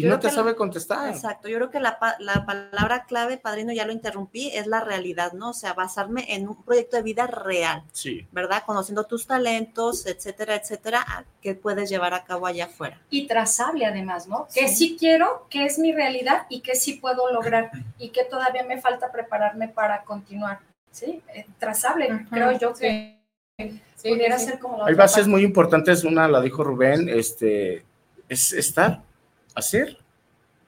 [0.00, 1.10] Y no te sabe contestar.
[1.10, 5.32] Exacto, yo creo que la, la, palabra clave, padrino, ya lo interrumpí, es la realidad,
[5.32, 5.50] ¿no?
[5.50, 8.26] O sea, basarme en un proyecto de vida real, sí.
[8.32, 8.62] ¿verdad?
[8.64, 13.00] Conociendo tus talentos, etcétera, etcétera, que puedes llevar a cabo allá afuera.
[13.10, 14.48] Y trazable además, ¿no?
[14.54, 18.64] Que sí quiero, que es mi realidad y que sí puedo lograr y que todavía
[18.64, 20.60] me falta prepararme para continuar,
[20.90, 21.22] ¿sí?
[21.34, 23.18] Eh, trazable, creo yo que...
[24.02, 27.84] pudiera ser como Hay bases muy importantes, una la dijo Rubén, este,
[28.28, 29.02] es estar
[29.54, 29.98] hacer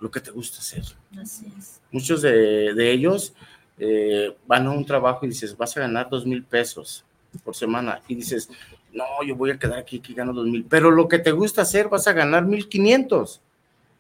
[0.01, 0.83] lo que te gusta hacer.
[1.21, 1.81] Así es.
[1.91, 3.35] Muchos de, ellos
[3.79, 7.05] eh, van a un trabajo y dices, vas a ganar dos mil pesos
[7.45, 8.01] por semana.
[8.09, 8.51] Y dices,
[8.93, 10.65] no, yo voy a quedar aquí que gano dos mil.
[10.69, 13.41] Pero lo que te gusta hacer vas a ganar mil quinientos.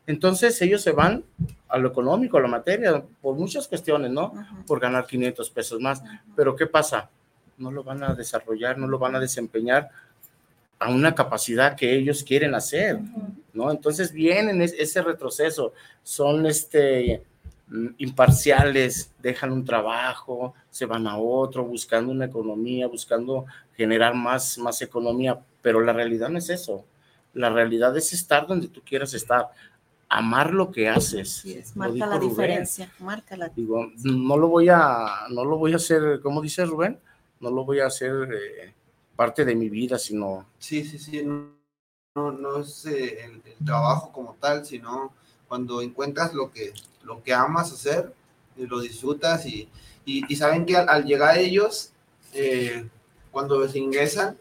[0.07, 1.25] Entonces ellos se van
[1.69, 4.33] a lo económico, a la materia, por muchas cuestiones, ¿no?
[4.67, 6.03] Por ganar 500 pesos más.
[6.35, 7.09] Pero ¿qué pasa?
[7.57, 9.89] No lo van a desarrollar, no lo van a desempeñar
[10.83, 12.99] a una capacidad que ellos quieren hacer,
[13.53, 13.71] ¿no?
[13.71, 17.23] Entonces vienen ese retroceso, son este,
[17.69, 24.59] mm, imparciales, dejan un trabajo, se van a otro, buscando una economía, buscando generar más,
[24.59, 26.85] más economía, pero la realidad no es eso.
[27.35, 29.49] La realidad es estar donde tú quieras estar,
[30.09, 31.45] amar lo que haces.
[31.75, 36.21] marca la diferencia, marca la Digo, no lo voy a, no lo voy a hacer,
[36.23, 36.99] ¿cómo dice Rubén?
[37.41, 38.75] No lo voy a hacer eh,
[39.23, 40.47] parte de mi vida, sino...
[40.59, 45.13] Sí, sí, sí, no, no es eh, el, trabajo como tal, sino
[45.47, 46.73] cuando encuentras lo que,
[47.05, 48.13] lo que amas hacer,
[48.57, 49.69] y lo disfrutas y,
[50.05, 51.93] y, saben que al, llegar ellos,
[52.35, 52.89] eh,
[53.31, 54.37] cuando se ingresan,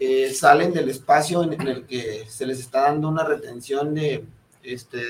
[0.00, 4.24] eh, salen del espacio en, el que se les está dando una retención de,
[4.62, 5.02] este,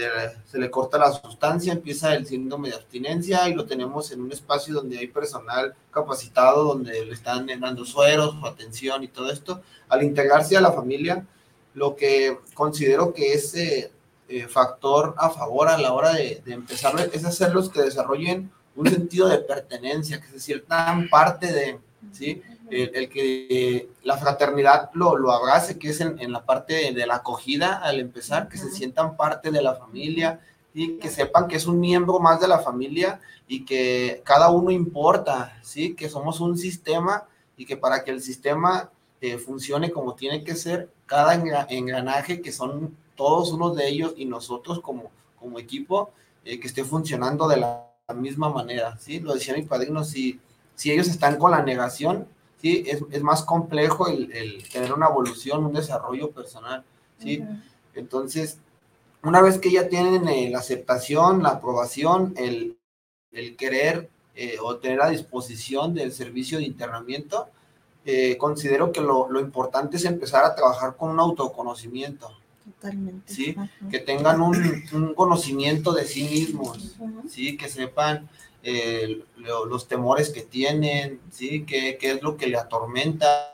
[0.50, 4.32] se le corta la sustancia, empieza el síndrome de abstinencia y lo tenemos en un
[4.32, 9.60] espacio donde hay personal capacitado, donde le están dando sueros, atención y todo esto.
[9.88, 11.26] Al integrarse a la familia,
[11.74, 13.92] lo que considero que es eh,
[14.28, 18.88] eh, factor a favor a la hora de, de, empezar es hacerlos que desarrollen un
[18.88, 21.78] sentido de pertenencia, que se sientan parte de,
[22.12, 22.42] ¿sí?
[22.72, 27.78] El, que la fraternidad lo, lo abrace, que es en, la parte de, la acogida
[27.78, 30.40] al empezar, que se sientan parte de la familia
[30.74, 34.70] y que sepan que es un miembro más de la familia y que cada uno
[34.70, 35.94] importa, ¿sí?
[35.94, 37.24] que somos un sistema
[37.56, 42.52] y que para que el sistema eh, funcione como tiene que ser, cada engranaje, que
[42.52, 46.10] son todos unos de ellos y nosotros como, como equipo,
[46.44, 48.98] eh, que esté funcionando de la, misma manera.
[48.98, 49.20] ¿sí?
[49.20, 50.38] Lo decía mi padrino, si,
[50.74, 52.26] si ellos están con la negación,
[52.62, 52.84] ¿sí?
[52.86, 56.84] Es, más complejo el, tener una evolución, un desarrollo personal,
[57.18, 57.44] ¿sí?
[57.94, 58.58] Entonces,
[59.22, 62.76] una vez que ya tienen eh, la aceptación, la aprobación, el,
[63.56, 67.48] querer eh, o tener a disposición del servicio de internamiento,
[68.04, 72.30] eh, considero que lo, importante es empezar a trabajar con un autoconocimiento.
[72.64, 73.32] Totalmente.
[73.32, 73.56] ¿sí?
[73.90, 76.96] Que tengan un, conocimiento de sí mismos,
[77.28, 77.56] ¿sí?
[77.56, 78.28] Que sepan
[78.62, 81.64] eh, los temores que tienen, ¿sí?
[81.66, 83.52] ¿Qué, ¿Qué, es lo que le atormenta?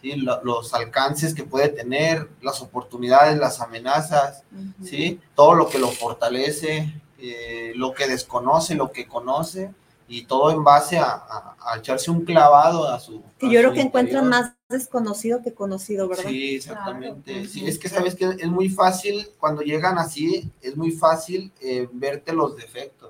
[0.00, 0.14] ¿sí?
[0.16, 4.42] los alcances que puede tener, las oportunidades, las amenazas,
[4.82, 5.20] ¿sí?
[5.34, 9.72] Todo lo que lo fortalece, eh, lo que desconoce, lo que conoce,
[10.06, 13.22] y todo en base a, echarse un clavado a su...
[13.38, 16.24] Que yo creo que encuentran más desconocido que conocido, ¿verdad?
[16.26, 17.46] Sí, exactamente.
[17.46, 21.88] Sí, es que sabes que es muy fácil, cuando llegan así, es muy fácil eh,
[21.92, 23.03] verte los defectos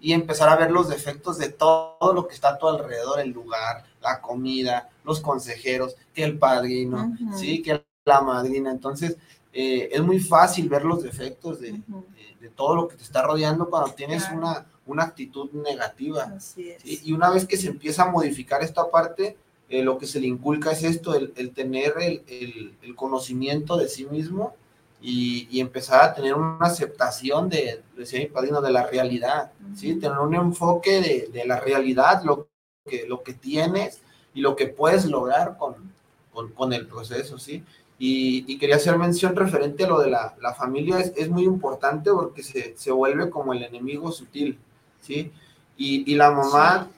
[0.00, 3.30] y empezar a ver los defectos de todo lo que está a tu alrededor, el
[3.30, 8.70] lugar, la comida, los consejeros, que el padrino, sí, que la madrina.
[8.70, 9.16] Entonces,
[9.52, 11.80] eh, es muy fácil ver los defectos de,
[12.56, 16.32] todo lo que te está rodeando cuando tienes una, una actitud negativa.
[16.84, 19.36] Y una vez que se empieza a modificar esta parte,
[19.68, 24.04] eh, lo que se le inculca es esto, el, tener el, el, conocimiento de sí
[24.04, 24.54] mismo
[25.06, 29.96] y, y, empezar a tener una aceptación de, decía mi padrino, de la realidad, ¿sí?
[29.96, 32.48] Tener un enfoque de, de, la realidad, lo
[32.86, 34.00] que, lo que tienes
[34.32, 35.92] y lo que puedes lograr con,
[36.32, 37.62] con, con el proceso, ¿sí?
[37.98, 41.44] Y, y, quería hacer mención referente a lo de la, la familia, es, es, muy
[41.44, 44.58] importante porque se, se, vuelve como el enemigo sutil,
[45.02, 45.30] ¿sí?
[45.76, 46.88] Y, y la mamá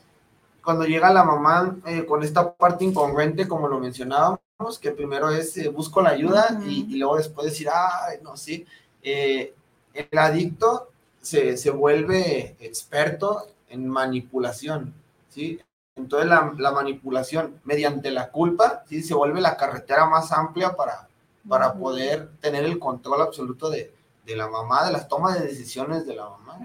[0.62, 4.40] cuando llega la mamá eh, con esta parte incongruente, como lo mencionábamos,
[4.80, 8.66] que primero es eh, busco la ayuda y, luego después decir, ay, no, sí,
[9.02, 9.54] eh,
[9.92, 10.90] el adicto
[11.20, 14.94] se, se, vuelve experto en manipulación,
[15.28, 15.60] ¿sí?
[15.94, 19.02] Entonces la, la, manipulación mediante la culpa, ¿sí?
[19.02, 21.06] Se vuelve la carretera más amplia para,
[21.46, 23.92] para poder tener el control absoluto de,
[24.24, 26.58] de la mamá, de las tomas de decisiones de la mamá.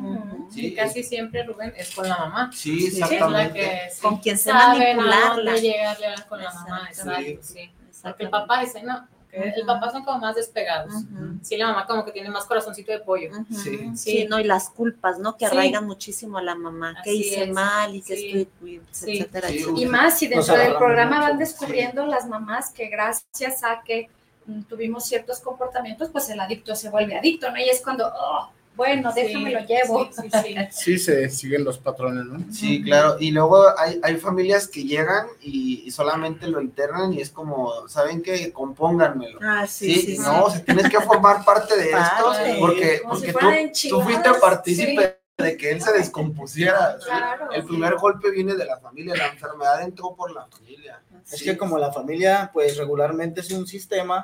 [0.50, 0.74] ¿sí?
[0.74, 2.52] casi siempre, Rubén, es con la mamá.
[2.54, 3.90] Sí, exactamente.
[4.02, 7.70] con quien se llegarle con la mamá, exacto, sí.
[8.02, 10.94] Porque el papá dice, no, El papá son como más despegados.
[11.42, 13.32] Sí, la mamá como que tiene más corazoncito de pollo.
[13.50, 13.92] sí.
[13.96, 14.28] sí.
[14.30, 15.38] no, y las culpas, ¿no?
[15.38, 20.20] Que arraigan muchísimo a la mamá, que hice mal y que estoy, etcétera, Y más
[20.20, 24.10] si dentro del programa van descubriendo las mamás que gracias a que
[24.46, 27.58] mm, tuvimos ciertos comportamientos, pues el adicto se vuelve adicto, ¿no?
[27.58, 30.10] Y es cuando, oh, bueno, déjame lo llevo.
[30.12, 30.98] Sí, sí, sí.
[30.98, 32.54] se siguen los patrones, ¿no?
[32.54, 33.18] Sí, claro.
[33.20, 38.22] Y luego hay, hay familias que llegan y, solamente lo internan y es como, ¿saben
[38.22, 38.52] qué?
[38.54, 39.40] Compónganmelo.
[39.42, 40.18] Ah, sí, sí.
[40.18, 45.58] no, si tienes que formar parte de esto porque, porque tú, tú, fuiste partícipe de
[45.58, 46.98] que él se descompusiera.
[47.54, 51.02] El primer golpe viene de la familia, la enfermedad entró por la familia.
[51.32, 54.24] Es que como la familia, pues regularmente es un sistema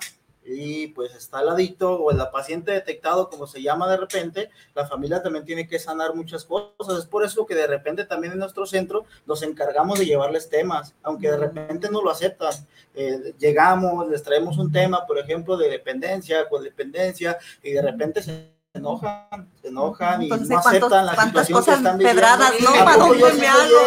[0.49, 4.87] y pues está el adicto o el paciente detectado, como se llama de repente, la
[4.87, 6.97] familia también tiene que sanar muchas cosas.
[6.99, 10.95] Es por eso que de repente también en nuestro centro nos encargamos de llevarles temas,
[11.03, 12.53] aunque de repente no lo aceptan.
[12.95, 18.53] Eh, llegamos, les traemos un tema, por ejemplo, de dependencia, codependencia, y de repente se
[18.73, 22.21] enojan, se enojan y no aceptan la situación que están viviendo.
[22.21, 22.69] Pedradas, ¿no?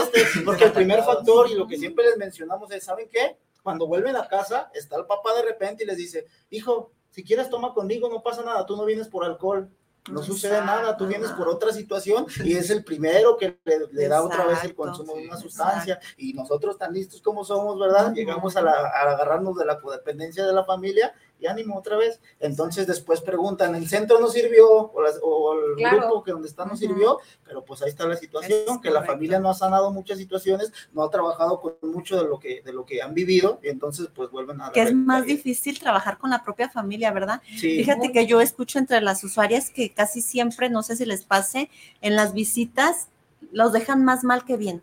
[0.04, 3.38] Este, porque el primer factor y lo que siempre les mencionamos es, ¿saben qué?
[3.62, 7.50] Cuando vuelven a casa, está el papá de repente y les dice, hijo, si quieres
[7.50, 9.70] toma conmigo, no pasa nada, tú no vienes por alcohol,
[10.10, 14.22] no sucede nada, tú vienes por otra situación y es el primero que le, da
[14.22, 18.12] otra vez el consumo de una sustancia y nosotros tan listos como somos, ¿verdad?
[18.14, 22.20] Llegamos a, a, agarrarnos de la codependencia de la familia y ánimo otra vez.
[22.38, 24.68] Entonces después preguntan, ¿el centro no sirvió?
[24.68, 28.90] O, el grupo que donde está no sirvió, pero pues ahí está la situación, que
[28.90, 32.62] la familia no ha sanado muchas situaciones, no ha trabajado con mucho de lo que,
[32.62, 34.72] de lo que han vivido, y entonces pues vuelven a...
[34.72, 37.42] Que es más difícil trabajar con la propia familia, ¿verdad?
[37.44, 41.70] Fíjate que yo escucho entre las usuarias que casi siempre, no sé si les pase,
[42.00, 43.08] en las visitas
[43.52, 44.82] los dejan más mal que bien.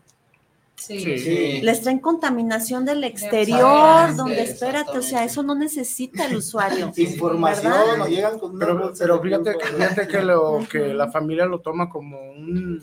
[0.78, 1.60] Sí.
[1.64, 6.92] Les traen contaminación del exterior, donde espérate, o sea, eso no necesita el usuario.
[6.96, 11.90] Información, no llegan con pero, pero fíjate, fíjate que, lo, que la familia lo toma
[11.90, 12.82] como un,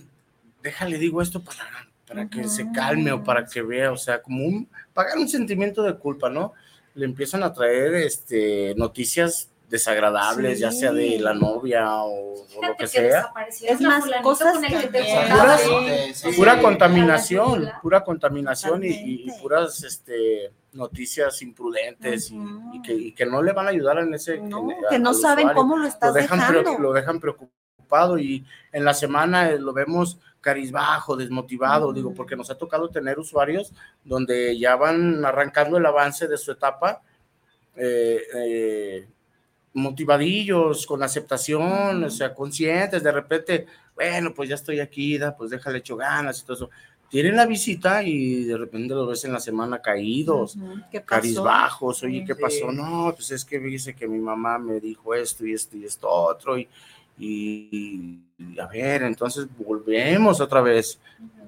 [0.61, 4.45] déjale, digo esto para, para que se calme o para que vea, o sea, como
[4.45, 6.53] un, pagar un sentimiento de culpa, ¿no?
[6.97, 12.87] Le empiezan a traer este, noticias desagradables, ya sea de la novia o, lo que,
[12.87, 13.33] sea.
[13.61, 14.57] Es más, cosas
[16.37, 22.33] pura contaminación, pura contaminación y, puras este, noticias imprudentes
[22.73, 24.41] y, que, no le van a ayudar en ese...
[24.89, 26.79] que no saben cómo lo estás dejan, dejando.
[26.79, 32.57] Lo dejan preocupado y en la semana lo vemos carizbajo, desmotivado, digo, porque nos ha
[32.57, 33.73] tocado tener usuarios
[34.05, 37.03] donde ya van arrancando el avance de su etapa
[37.77, 39.09] eh, eh,
[39.75, 45.51] motivadillos, con aceptación, o sea, conscientes, de repente, bueno, pues ya estoy aquí, da, pues
[45.51, 46.71] déjale hecho ganas y todo eso.
[47.11, 50.57] Tienen la visita y de repente lo ves en la semana caídos,
[51.05, 52.73] carizbajos, oye, ¿qué pasó?
[52.73, 56.09] No, pues es que dice que mi mamá me dijo esto y esto y esto
[56.09, 56.69] otro, y,
[57.19, 58.21] y,
[58.61, 60.99] a ver, entonces volvemos otra vez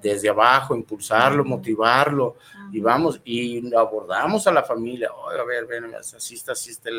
[0.01, 2.37] desde abajo, impulsarlo, motivarlo,
[2.71, 6.89] y vamos, y abordamos a la familia, a ver, ven, así está, así está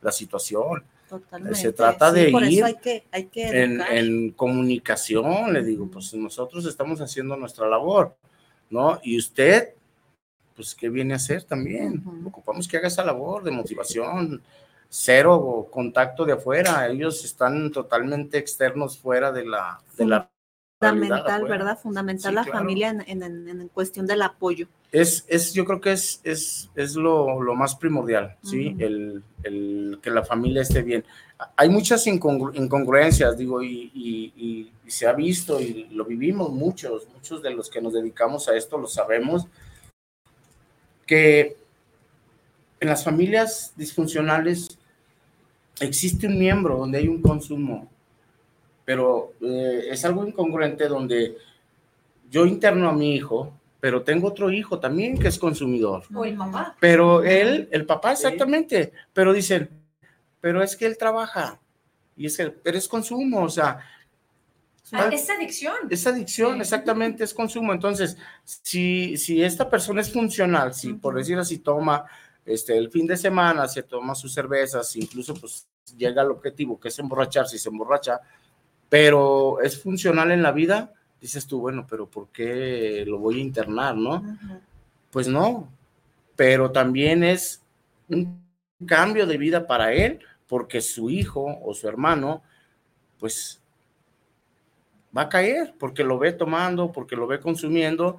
[0.00, 0.84] la situación.
[1.08, 1.58] Totalmente.
[1.58, 2.64] Se trata de ir
[3.34, 8.14] en, comunicación, le digo, pues nosotros estamos haciendo nuestra labor,
[8.68, 9.00] ¿no?
[9.02, 9.70] Y usted,
[10.54, 12.04] pues, ¿qué viene a hacer también?
[12.26, 14.42] Ocupamos que haga esa labor de motivación,
[14.88, 20.30] cero contacto de afuera, ellos están totalmente externos fuera de la, de la
[20.78, 21.78] fundamental, ¿verdad?
[21.78, 24.68] Fundamental la familia en, cuestión del apoyo.
[24.92, 28.76] Es, es yo creo que es, es, es lo, más primordial, ¿sí?
[28.78, 29.22] el,
[30.00, 31.04] que la familia esté bien.
[31.56, 37.50] Hay muchas incongruencias, digo, y, y, se ha visto y lo vivimos muchos, muchos de
[37.50, 39.46] los que nos dedicamos a esto lo sabemos,
[41.04, 41.58] que
[42.80, 44.77] en las familias disfuncionales
[45.80, 47.88] existe un miembro donde hay un consumo,
[48.84, 51.36] pero eh, es algo incongruente donde
[52.30, 56.04] yo interno a mi hijo, pero tengo otro hijo también que es consumidor.
[56.14, 56.76] O el papá.
[56.80, 59.68] Pero él, el papá exactamente, pero dicen,
[60.40, 61.58] pero es que él trabaja,
[62.16, 63.78] y es que, pero es consumo, o sea,
[64.92, 65.74] Ah, es adicción.
[65.90, 67.72] Es adicción, exactamente, es consumo.
[67.72, 72.06] Entonces, si, si esta persona es funcional, si por decir así toma
[72.48, 76.88] este, el fin de semana se toma sus cervezas, incluso pues llega al objetivo que
[76.88, 78.20] es emborracharse y se emborracha,
[78.88, 83.42] pero es funcional en la vida, dices tú, bueno, pero ¿por qué lo voy a
[83.42, 84.22] internar, no?
[85.10, 85.70] Pues no,
[86.36, 87.62] pero también es
[88.08, 88.42] un
[88.86, 92.42] cambio de vida para él, porque su hijo o su hermano,
[93.18, 93.60] pues
[95.14, 98.18] va a caer, porque lo ve tomando, porque lo ve consumiendo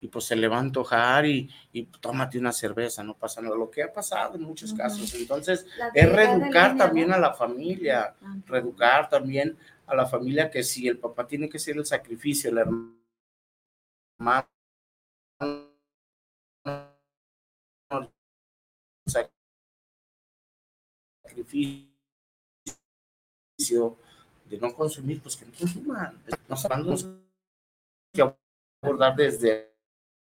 [0.00, 3.56] y pues se le va a antojar y, y tómate una cerveza, no pasa nada,
[3.56, 5.12] lo que ha pasado en muchos casos.
[5.14, 8.14] Entonces, es reeducar también a la familia,
[8.46, 12.58] reeducar también a la familia que si el papá tiene que ser el sacrificio, el
[12.58, 12.96] hermano
[19.06, 19.98] sacrificio
[24.48, 26.22] de no consumir, pues que no consuman.
[26.48, 26.96] Nos hablando
[28.12, 28.34] que
[28.82, 29.69] abordar desde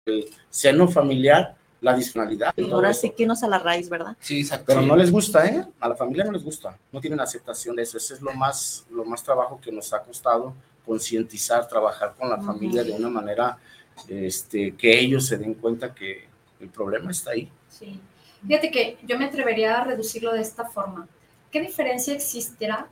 [0.07, 2.53] el seno familiar la disfuncionalidad.
[2.71, 4.15] Ahora sí que nos a la raíz, ¿verdad?
[4.19, 4.65] Sí, exacto.
[4.67, 5.65] Pero no les gusta, ¿eh?
[5.79, 6.77] A la familia no les gusta.
[6.91, 7.97] No tienen aceptación de eso.
[7.97, 10.55] Ese es lo más, lo más trabajo que nos ha costado
[10.85, 13.57] concientizar, trabajar con la familia de una manera
[14.07, 16.25] este, que ellos se den cuenta que
[16.61, 17.51] el problema está ahí.
[17.69, 17.99] Sí.
[18.47, 21.07] Fíjate que yo me atrevería a reducirlo de esta forma.
[21.51, 22.87] ¿Qué diferencia existirá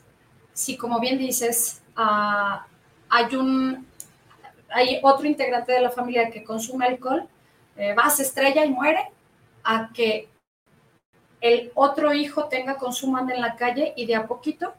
[0.53, 2.67] si, como bien dices, ah,
[3.09, 3.85] hay un
[4.69, 7.27] hay otro integrante de la familia que consume alcohol,
[7.77, 9.11] eh, va, se estrella y muere,
[9.63, 10.29] a que
[11.41, 14.73] el otro hijo tenga consumo en la calle y de a poquito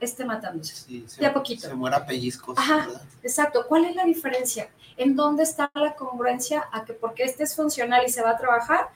[0.00, 1.04] esté matándose.
[1.18, 1.68] de a poquito.
[1.68, 2.58] Se muera pellizcos.
[2.58, 2.88] Ajá,
[3.22, 3.64] exacto.
[3.68, 4.68] ¿Cuál es la diferencia?
[4.96, 8.36] ¿En dónde está la congruencia a que porque este es funcional y se va a
[8.36, 8.88] trabajar,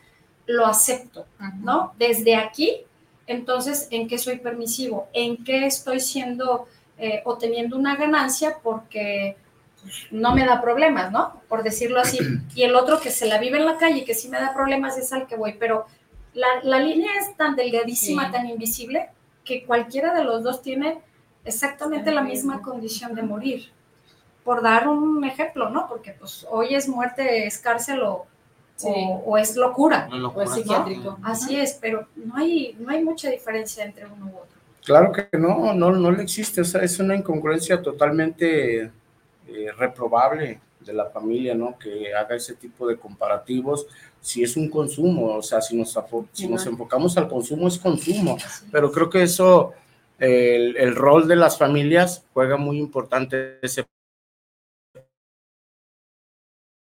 [0.46, 1.26] lo acepto,
[1.60, 1.94] ¿no?
[1.98, 2.82] Desde aquí,
[3.26, 5.08] entonces, ¿en qué soy permisivo?
[5.12, 6.68] ¿En qué estoy siendo
[6.98, 9.36] eh, o teniendo una ganancia porque
[10.10, 11.40] no me da problemas, ¿no?
[11.48, 12.18] Por decirlo así.
[12.54, 14.96] Y el otro que se la vive en la calle, que sí me da problemas,
[14.96, 15.56] es al que voy.
[15.58, 15.86] Pero
[16.34, 19.10] la, línea es tan delgadísima, tan invisible,
[19.44, 21.00] que cualquiera de los dos tiene
[21.44, 23.70] exactamente la misma condición de morir.
[24.44, 25.88] Por dar un ejemplo, ¿no?
[25.88, 28.26] Porque pues hoy es muerte, es cárcel o,
[28.82, 30.08] o, es locura.
[30.12, 31.18] o es psiquiátrico.
[31.22, 34.56] Así es, pero no hay, no hay mucha diferencia entre uno u otro.
[34.84, 36.60] Claro que no, no, no le existe.
[36.60, 38.92] O sea, es una incongruencia totalmente
[39.48, 41.78] eh, reprobable de la familia, ¿no?
[41.78, 43.86] Que haga ese tipo de comparativos.
[44.20, 45.98] Si es un consumo, o sea, si nos,
[46.32, 48.36] si nos enfocamos al consumo, es consumo.
[48.70, 49.72] Pero creo que eso,
[50.18, 53.84] el, el rol de las familias juega muy importante ese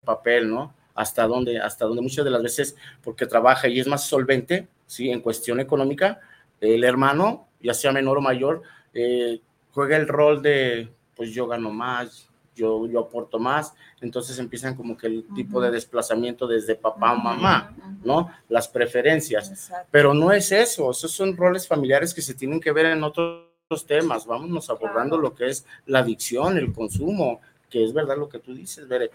[0.04, 0.74] papel, ¿no?
[0.94, 5.10] hasta donde, hasta donde muchas de las veces, porque trabaja y es más solvente, ¿sí?
[5.10, 6.20] En cuestión económica,
[6.60, 8.62] el hermano, ya sea menor o mayor,
[8.94, 9.40] eh,
[9.72, 14.96] juega el rol de, pues yo gano más, yo, yo aporto más, entonces empiezan como
[14.96, 17.74] que el tipo de desplazamiento desde papá o mamá,
[18.04, 18.30] ¿no?
[18.48, 19.70] Las preferencias.
[19.90, 23.48] Pero no es eso, esos son roles familiares que se tienen que ver en otros
[23.86, 27.40] temas, vámonos abordando lo que es la adicción, el consumo,
[27.70, 29.10] que es verdad lo que tú dices, Bere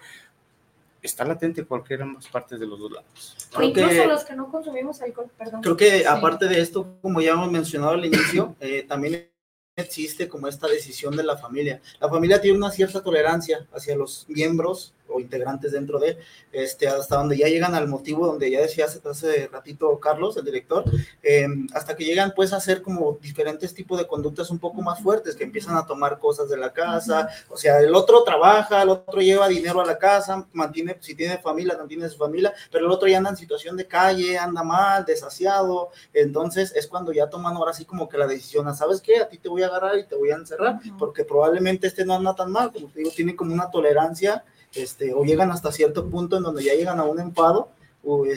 [1.01, 3.49] está latente en cualquiera de ambas partes de los dos lados.
[3.61, 5.61] incluso los que no consumimos alcohol, perdón.
[5.61, 9.29] Creo que aparte de esto, como ya hemos mencionado al inicio, eh, también
[9.77, 11.79] existe como esta decisión de la familia.
[11.99, 16.17] La familia tiene una cierta tolerancia hacia los miembros o integrantes dentro de,
[16.51, 20.85] este, hasta donde ya llegan al motivo donde ya decía hace, ratito Carlos, el director,
[21.21, 25.01] em, hasta que llegan pues a hacer como diferentes tipos de conductas un poco más
[25.01, 28.89] fuertes, que empiezan a tomar cosas de la casa, o sea, el otro trabaja, el
[28.89, 32.91] otro lleva dinero a la casa, mantiene, si tiene familia, mantiene su familia, pero el
[32.91, 37.55] otro ya anda en situación de calle, anda mal, desasiado, entonces es cuando ya toman
[37.55, 39.19] ahora sí como que la decisión, ¿sabes qué?
[39.19, 42.13] A ti te voy a agarrar y te voy a encerrar, porque probablemente este no
[42.13, 44.43] anda tan mal, como te digo, tiene como una tolerancia
[44.73, 47.69] este, o llegan hasta cierto punto en donde ya llegan a un enfado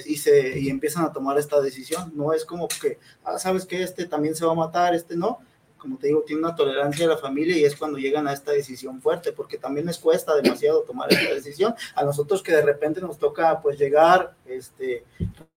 [0.06, 2.12] y, se, y empiezan a tomar esta decisión.
[2.14, 5.38] No es como que, ah, sabes que este también se va a matar, este no.
[5.78, 8.52] Como te digo, tiene una tolerancia de la familia y es cuando llegan a esta
[8.52, 11.74] decisión fuerte, porque también les cuesta demasiado tomar esta decisión.
[11.94, 15.04] A nosotros que de repente nos toca pues llegar, este,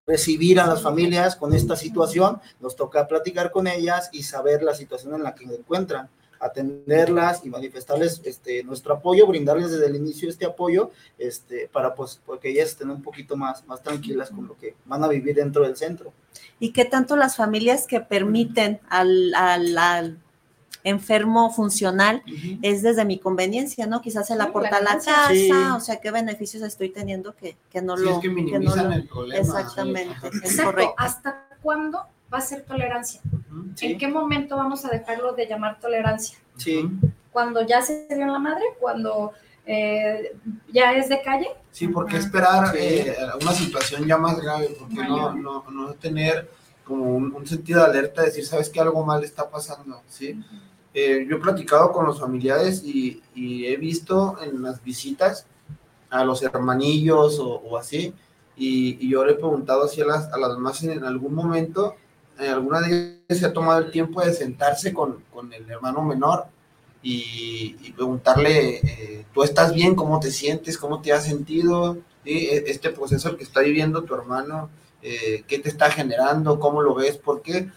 [0.08, 4.76] recibir a las familias con esta situación, nos toca platicar con ellas y saber la
[4.76, 6.10] situación en la que se encuentran
[6.40, 12.20] atenderlas y manifestarles este, nuestro apoyo, brindarles desde el inicio este apoyo, este, para pues,
[12.26, 15.64] porque ellas estén un poquito más, más tranquilas con lo que van a vivir dentro
[15.64, 16.14] del centro.
[16.60, 20.20] ¿Y qué tanto las familias que permiten al, al,
[20.86, 22.24] enfermo funcional
[22.62, 24.02] es desde mi conveniencia, ¿no?
[24.02, 27.82] Quizás se la aporta a la casa, o sea, qué beneficios estoy teniendo que, que
[27.82, 28.16] no lo...
[28.16, 29.40] Es que minimizan el problema.
[29.40, 30.14] Exactamente,
[30.44, 30.94] es correcto.
[30.98, 33.22] ¿Hasta cuándo va a ser tolerancia.
[33.82, 36.38] ¿En qué momento vamos a dejarlo de llamar tolerancia?
[36.58, 36.90] Sí.
[37.32, 39.34] Cuando ya se dio en la madre, cuando
[39.66, 40.36] eh,
[40.72, 41.48] ya es de calle.
[41.72, 46.50] Sí, porque esperar eh, una situación ya más grave, porque no, no, no, tener
[46.84, 50.40] como un, sentido de alerta, decir, sabes que algo mal está pasando, ¿sí?
[50.94, 55.48] Eh, yo he platicado con los familiares y, y, he visto en las visitas
[56.10, 58.14] a los hermanillos o, o así,
[58.56, 61.96] y, y, yo le he preguntado así a las, a las demás en algún momento
[62.40, 66.46] eh, alguna vez se ha tomado el tiempo de sentarse con, con el hermano menor
[67.02, 69.94] y, preguntarle, eh, ¿tú estás bien?
[69.96, 70.78] ¿Cómo te sientes?
[70.78, 71.98] ¿Cómo te has sentido?
[72.26, 74.70] e, este proceso que está viviendo tu hermano,
[75.02, 77.70] eh, qué te está generando, cómo lo ves, por qué.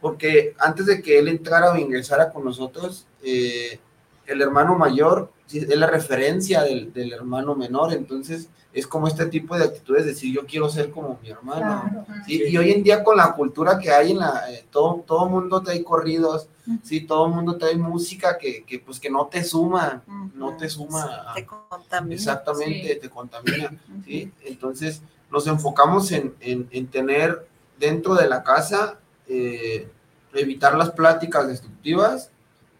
[0.00, 3.78] Porque antes de que él entrara o ingresara con nosotros, eh,
[4.26, 9.56] el hermano mayor es la referencia del, del, hermano menor, entonces es como este tipo
[9.56, 12.04] de actitudes, decir yo quiero ser como mi hermano.
[12.26, 12.42] ¿sí?
[12.48, 15.62] Y hoy en día con la cultura que hay en la, eh, todo, todo mundo
[15.62, 16.48] trae corridos,
[16.82, 20.02] sí, todo mundo trae música que, que pues que no te suma,
[20.34, 21.32] no te suma.
[21.36, 22.14] Te contamina.
[22.16, 23.70] Exactamente, te contamina,
[24.04, 24.32] ¿sí?
[24.44, 25.00] Entonces
[25.30, 27.46] nos enfocamos en, en, en, tener
[27.78, 28.98] dentro de la casa,
[29.28, 29.88] eh,
[30.32, 32.30] evitar las pláticas destructivas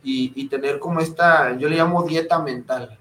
[0.03, 2.99] y, y, tener como esta, yo le llamo dieta mental.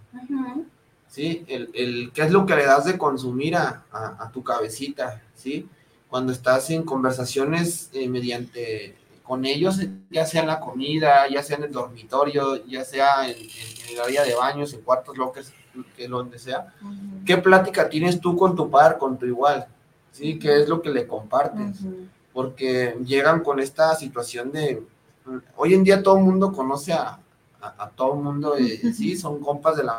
[1.14, 1.46] ¿Sí?
[1.48, 5.22] El, el, qué es lo que le das de consumir a, a, a tu cabecita,
[5.36, 5.68] ¿sí?
[6.10, 9.76] Cuando estás en conversaciones eh, mediante con ellos,
[10.10, 14.02] ya sea en la comida, ya sea en el dormitorio, ya sea en, en el
[14.02, 15.54] área de baños, en cuartos lockers,
[15.96, 16.74] que donde sea.
[16.82, 17.26] Uh -huh.
[17.28, 19.68] ¿Qué plática tienes tú con tu par, con tu igual?
[20.12, 20.40] ¿Sí?
[20.40, 21.82] ¿Qué es lo que le compartes?
[21.82, 22.08] Uh -huh.
[22.34, 24.82] Porque llegan con esta situación de,
[25.56, 27.20] hoy en día todo el mundo conoce a,
[27.62, 29.90] a, a todo el mundo, eh, sí, son compas del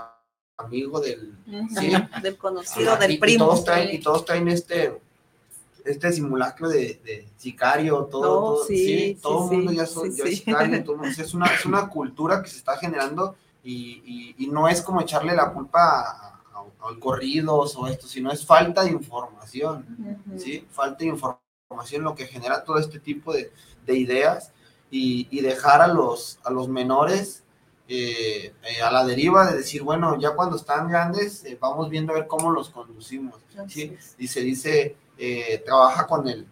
[0.57, 1.35] amigo, del,
[1.79, 1.93] ¿sí?
[2.23, 3.45] del conocido, del y, primo.
[3.45, 5.01] Y todos traen, y todos traen este,
[5.85, 9.73] este simulacro de, de sicario, todo, Oh, todo, sí, sí, sí, todo el sí, mundo
[9.73, 10.33] ya, son, sí, ya sí.
[10.33, 14.03] es sicario, todo el mundo- es, una, es una cultura que se está generando y,
[14.39, 18.31] y, y no es como echarle la culpa a, a, a corridos o esto, sino
[18.31, 19.87] es falta de información.
[20.37, 20.67] ¿sí?
[20.71, 23.53] Falta de información lo que genera todo este tipo de,
[23.87, 24.53] de ideas
[24.91, 27.43] y, y dejar a los, a los menores
[27.89, 32.13] eh, eh, a la deriva de decir, bueno, ya cuando están grandes, eh, vamos viendo
[32.13, 33.35] a ver cómo los conducimos.
[33.69, 33.95] ¿sí?
[33.99, 34.17] es.
[34.17, 36.47] Dice, dice, eh, trabaja con el,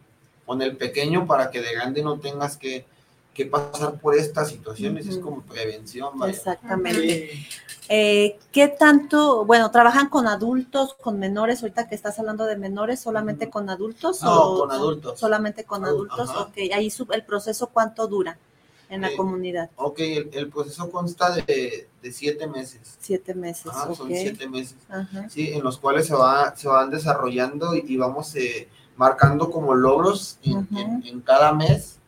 [0.44, 2.84] con el pequeño para que de grande no tengas que,
[3.32, 6.18] que pasar por estas situaciones, es como prevención.
[6.18, 6.32] vaya.
[6.34, 7.30] Exactamente.
[7.32, 7.46] Sí.
[7.88, 11.62] Eh, ¿Qué tanto, bueno, trabajan con adultos, con menores?
[11.62, 14.22] Ahorita que estás hablando de menores, ¿solamente con adultos?
[14.22, 15.18] No, o con adultos.
[15.18, 16.40] Solamente con adultos, Ajá.
[16.42, 16.56] ok.
[16.74, 18.38] Ahí su- el proceso, ¿cuánto dura
[18.94, 19.70] en la Eh, comunidad?
[19.76, 22.96] Ok, el, el proceso consta de, de siete meses.
[23.00, 23.94] Siete meses, ok.
[23.96, 24.76] Son siete meses.
[24.88, 25.28] Ajá.
[25.28, 25.52] ¿sí?
[25.52, 30.38] en los cuales se, va, se van desarrollando y, y vamos eh, marcando como logros
[30.42, 31.98] en, en- en cada mes.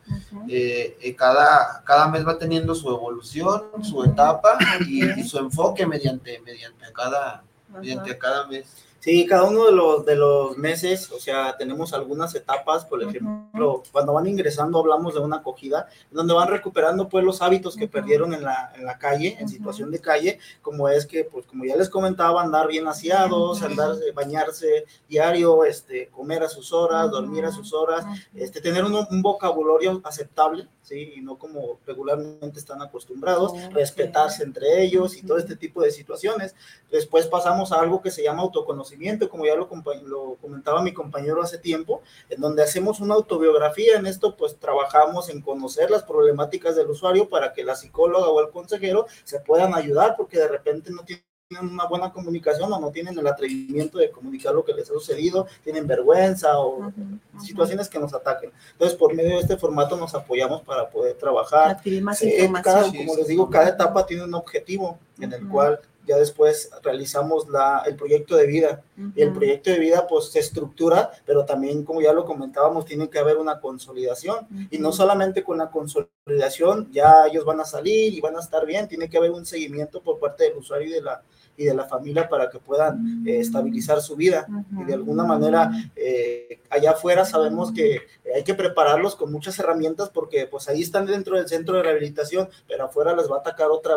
[0.47, 6.39] Eh, eh, cada, cada mes va teniendo su evolución, su etapa y, su enfoque mediante,
[6.41, 8.65] mediante, cada, mediante cada mes.
[9.05, 13.83] Sí, cada uno de los, de los meses, o sea, tenemos algunas etapas, por ejemplo,
[13.91, 18.33] cuando van ingresando hablamos de una acogida, donde van recuperando pues los hábitos que perdieron
[18.33, 21.75] en la, en la calle, en situación de calle, como es que, pues como ya
[21.75, 27.51] les comentaba, andar bien aseados, andar, bañarse diario, este, comer a sus horas, dormir a
[27.51, 28.03] sus horas,
[28.33, 31.13] este, tener un, un vocabulario aceptable, ¿sí?
[31.17, 36.55] Y no como regularmente están acostumbrados, respetarse entre ellos y todo este tipo de situaciones.
[36.91, 39.69] Después pasamos a algo que se llama autoconocimiento, como ya lo,
[40.05, 43.97] lo comentaba mi compañero hace tiempo, en donde hacemos una autobiografía.
[43.97, 48.39] En esto, pues trabajamos en conocer las problemáticas del usuario para que la psicóloga o
[48.41, 51.25] el consejero se puedan ayudar, porque de repente no tienen
[51.61, 55.45] una buena comunicación o no tienen el atrevimiento de comunicar lo que les ha sucedido,
[55.63, 56.91] tienen vergüenza o
[57.39, 58.51] situaciones que nos ataquen.
[58.71, 62.63] Entonces, por medio de este formato nos apoyamos para poder trabajar Adquirir más información.
[62.63, 67.49] cada- como les digo, cada etapa tiene un objetivo en el cual ya después realizamos
[67.49, 68.83] la, el proyecto de vida.
[69.15, 73.09] Y el proyecto de vida pues se estructura, pero también como ya lo comentábamos, tiene
[73.09, 74.47] que haber una consolidación.
[74.69, 78.65] Y no solamente con la consolidación, ya ellos van a salir y van a estar
[78.65, 81.21] bien, tiene que haber un seguimiento por parte del usuario y de la,
[81.57, 84.47] y de la familia para que puedan eh, estabilizar su vida.
[84.79, 88.01] Y de alguna manera, eh, allá afuera sabemos que
[88.33, 92.49] hay que prepararlos con muchas herramientas porque pues ahí están dentro del centro de rehabilitación,
[92.67, 93.95] pero afuera les va a atacar otra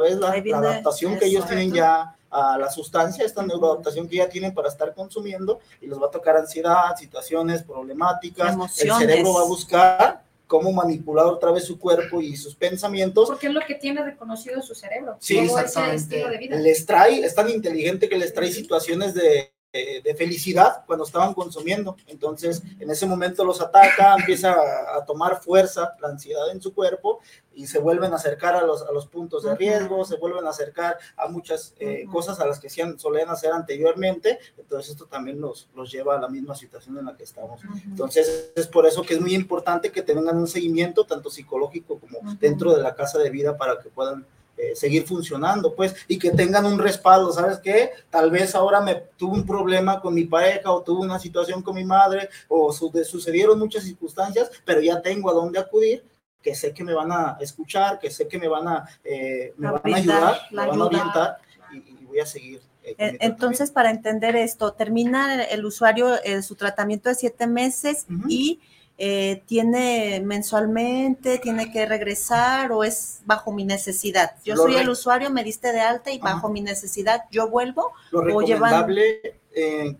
[0.00, 4.28] vez la, la adaptación que ellos tienen ya a la sustancia, esta neuroadaptación que ya
[4.28, 9.02] tienen para estar consumiendo y les va a tocar ansiedad, situaciones problemáticas, Emociones.
[9.02, 13.48] el cerebro va a buscar cómo manipular otra vez su cuerpo y sus pensamientos Porque
[13.48, 15.16] es lo que tiene reconocido su cerebro.
[15.20, 15.96] Sí, todo ese exactamente.
[15.96, 16.56] estilo de vida.
[16.56, 21.32] les trae, es tan inteligente que les trae situaciones de, de- de felicidad cuando estaban
[21.34, 21.96] consumiendo.
[22.06, 27.20] Entonces, en ese momento los ataca, empieza a, tomar fuerza la ansiedad en su cuerpo
[27.54, 30.50] y se vuelven a acercar a los, a los puntos de riesgo, se vuelven a
[30.50, 34.38] acercar a muchas eh, cosas a las que solían hacer anteriormente.
[34.58, 37.60] Entonces, esto también los, los lleva a la misma situación en la que estamos.
[37.86, 42.34] Entonces, es por eso que es muy importante que tengan un seguimiento tanto psicológico como
[42.34, 44.26] dentro de la casa de vida para que puedan
[44.62, 47.90] eh, seguir funcionando, pues, y que tengan un respaldo, ¿sabes qué?
[48.10, 51.74] Tal vez ahora me tuve un problema con mi pareja o tuve una situación con
[51.74, 56.04] mi madre o su- sucedieron muchas circunstancias, pero ya tengo a dónde acudir,
[56.40, 59.70] que sé que me van a escuchar, que sé que me van a, eh, me
[59.70, 60.86] van a ayudar, la me van a ayuda.
[60.86, 61.38] orientar
[61.72, 66.08] y, y voy a seguir Eh, entonces, para entender esto, termina el usuario
[66.42, 68.58] su tratamiento de siete meses y
[68.98, 74.36] eh, tiene mensualmente, tiene que regresar o es bajo mi necesidad.
[74.44, 77.92] Yo soy el usuario, me diste de alta y bajo mi necesidad yo vuelvo.
[78.10, 79.40] Lo recomendable,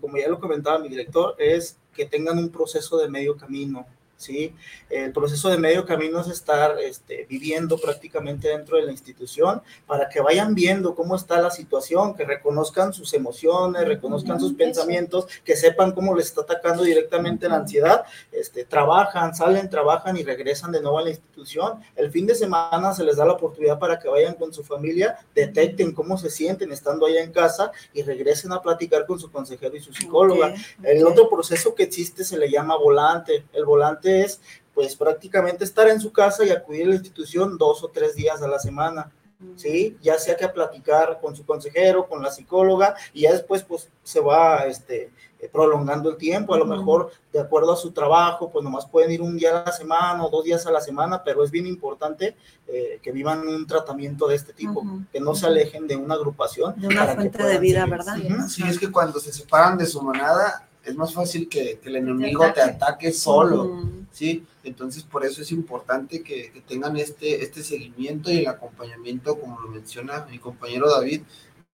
[0.00, 3.86] como ya lo comentaba mi director, es que tengan un proceso de medio camino
[4.22, 4.54] ¿sí?
[4.88, 10.08] El proceso de medio camino es estar este, viviendo prácticamente dentro de la institución para
[10.08, 15.56] que vayan viendo cómo está la situación, que reconozcan sus emociones, reconozcan sus pensamientos, que
[15.56, 20.80] sepan cómo les está atacando directamente la ansiedad, este, trabajan, salen, trabajan y regresan de
[20.80, 21.80] nuevo a la institución.
[21.96, 25.18] El fin de semana se les da la oportunidad para que vayan con su familia,
[25.34, 29.76] detecten cómo se sienten estando allá en casa y regresen a platicar con su consejero
[29.76, 30.54] y su psicóloga.
[30.82, 33.44] El otro proceso que existe se le llama volante.
[33.52, 34.40] El volante es
[34.74, 38.42] pues prácticamente estar en su casa y acudir a la institución dos o tres días
[38.42, 39.10] a la semana.
[39.56, 39.96] ¿sí?
[40.02, 43.88] Ya sea que a platicar con su consejero, con la psicóloga, y ya después pues
[44.02, 45.10] se va este,
[45.40, 49.10] eh, prolongando el tiempo, a lo mejor de acuerdo a su trabajo, pues nomás pueden
[49.10, 51.66] ir un día a la semana o dos días a la semana, pero es bien
[51.66, 52.36] importante
[52.68, 56.80] eh, que vivan un tratamiento de este tipo, que no se alejen de una agrupación.
[56.80, 58.16] De una fuente de vida, ¿verdad?
[58.48, 62.44] Sí, es que cuando se separan de su manada, es más fácil que, el enemigo
[62.52, 64.44] te ataque, solo, ¿sí?
[64.64, 69.68] Entonces, por eso es importante que, tengan este, este seguimiento y el acompañamiento, como lo
[69.68, 71.22] menciona mi compañero David,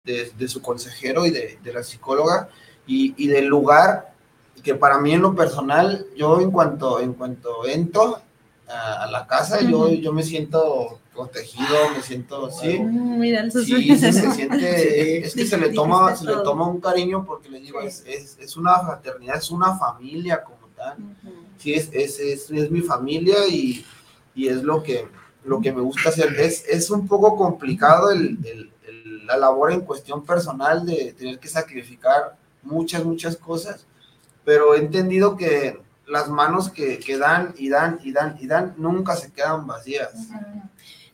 [0.03, 2.49] de, su consejero y de, la psicóloga,
[2.85, 4.13] y, del lugar
[4.63, 8.21] que para mí en lo personal, yo en cuanto, en cuanto entro
[8.67, 12.79] a, la casa, yo, yo me siento protegido, me siento así.
[12.79, 17.49] Mira, sí, se, siente, es que se le toma, se le toma un cariño porque
[17.49, 20.97] le digo, es, es, es, una fraternidad, es una familia como tal.
[21.57, 23.83] Sí, es, es, es, mi familia y,
[24.35, 25.07] y, es lo que,
[25.43, 26.39] lo que me gusta hacer.
[26.39, 28.71] Es, es un poco complicado el, el,
[29.25, 33.87] la labor en cuestión personal de tener que sacrificar muchas, muchas cosas,
[34.45, 38.73] pero he entendido que las manos que, que dan y dan y dan y dan
[38.77, 40.11] nunca se quedan vacías.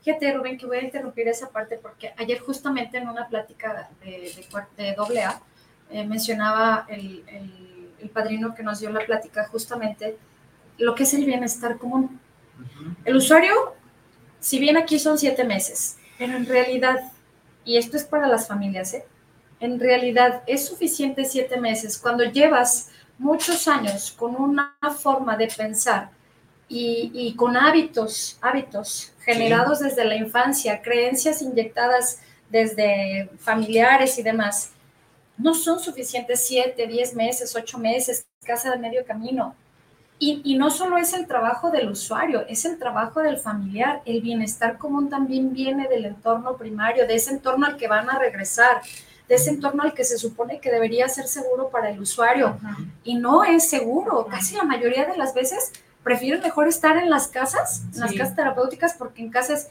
[0.03, 4.45] Fíjate, Rubén, que voy a interrumpir esa parte porque ayer justamente en una plática de,
[4.77, 5.41] de, doble A
[5.89, 10.17] eh, mencionaba el, el, padrino que nos dio la plática justamente
[10.77, 12.19] lo que es el bienestar común.
[13.05, 13.75] El usuario,
[14.39, 16.99] si bien aquí son siete meses, pero en realidad,
[17.63, 19.05] y esto es para las familias, ¿eh?
[19.61, 26.09] en realidad es suficiente siete meses cuando llevas muchos años con una forma de pensar
[26.67, 32.19] y, con hábitos, hábitos generados desde la infancia, creencias inyectadas
[32.49, 34.71] desde familiares y demás,
[35.37, 39.55] no son suficientes siete, diez meses, ocho meses, casa de medio camino.
[40.19, 44.01] Y, y, no solo es el trabajo del usuario, es el trabajo del familiar.
[44.05, 48.19] El bienestar común también viene del entorno primario, de ese entorno al que van a
[48.19, 48.81] regresar,
[49.27, 52.57] de ese entorno al que se supone que debería ser seguro para el usuario.
[53.03, 54.27] Y no es seguro.
[54.29, 55.73] Casi la mayoría de las veces
[56.03, 59.69] prefiero mejor estar en las casas, en las casas terapéuticas, porque en casas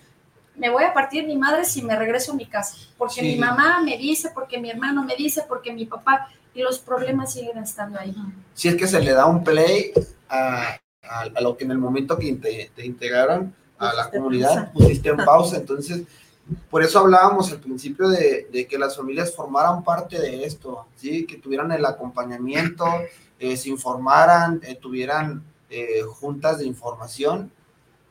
[0.57, 3.81] me voy a partir mi madre si me regreso a mi casa, porque mi mamá
[3.83, 7.99] me dice, porque mi hermano me dice, porque mi papá, y los problemas siguen estando
[7.99, 8.15] ahí.
[8.55, 9.93] Si es que se le da un play
[10.29, 15.17] a, a, lo que en el momento que te, integraron a la comunidad pusiste en
[15.17, 16.03] pausa, entonces
[16.71, 21.25] por eso hablábamos al principio de, de, que las familias formaran parte de esto, ¿sí?
[21.25, 22.85] que tuvieran el acompañamiento,
[23.39, 27.51] eh, se informaran, eh, tuvieran eh, juntas de información,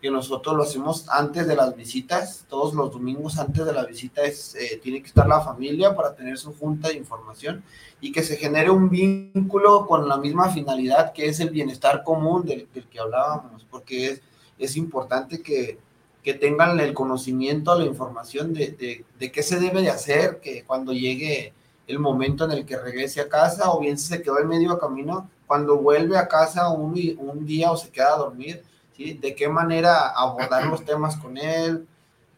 [0.01, 4.23] que nosotros lo hacemos antes de las visitas, todos los domingos antes de la visita
[4.23, 7.63] es, eh, tiene que estar la familia para tener su junta de información
[8.01, 12.43] y que se genere un vínculo con la misma finalidad que es el bienestar común
[12.45, 14.21] del, que hablábamos, porque es,
[14.57, 15.77] es importante que,
[16.23, 20.63] que, tengan el conocimiento, la información de, de, de, qué se debe de hacer, que
[20.63, 21.53] cuando llegue
[21.91, 24.79] el momento en el que regrese a casa o bien si se quedó en medio
[24.79, 28.63] camino, cuando vuelve a casa un, un día o se queda a dormir,
[28.95, 29.13] ¿sí?
[29.13, 31.85] De qué manera abordar los temas con él,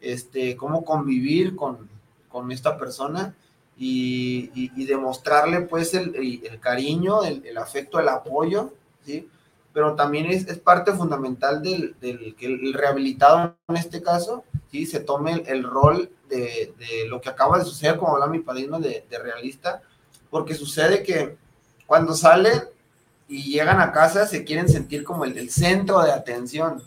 [0.00, 1.88] este, cómo convivir con,
[2.28, 3.34] con esta persona
[3.76, 8.72] y, y, demostrarle pues el, el cariño, el, el, afecto, el apoyo,
[9.04, 9.28] ¿sí?
[9.72, 14.86] Pero también es, es parte fundamental del, del, que el rehabilitado en este caso, ¿sí?
[14.86, 18.78] Se tome el, rol de, de, lo que acaba de suceder, como habla mi padrino
[18.78, 19.82] de, de realista,
[20.30, 21.36] porque sucede que
[21.86, 22.74] cuando sale
[23.28, 26.82] y llegan a casa se quieren sentir como el, centro de atención,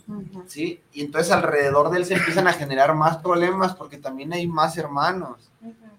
[0.46, 0.80] ¿sí?
[0.92, 4.76] Y entonces alrededor de él se empiezan a generar más problemas porque también hay más
[4.78, 5.50] hermanos,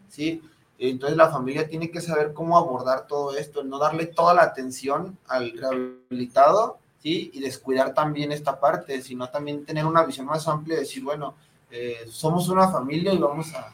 [0.07, 0.41] ¿sí?
[0.77, 5.17] Entonces la familia tiene que saber cómo abordar todo esto, no darle toda la atención
[5.27, 7.31] al rehabilitado, ¿sí?
[7.33, 11.35] Y descuidar también esta parte, sino también tener una visión más amplia y decir, bueno,
[11.71, 13.73] eh, somos una familia y vamos a,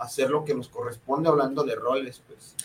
[0.00, 2.56] hacer lo que nos corresponde hablando de roles, pues.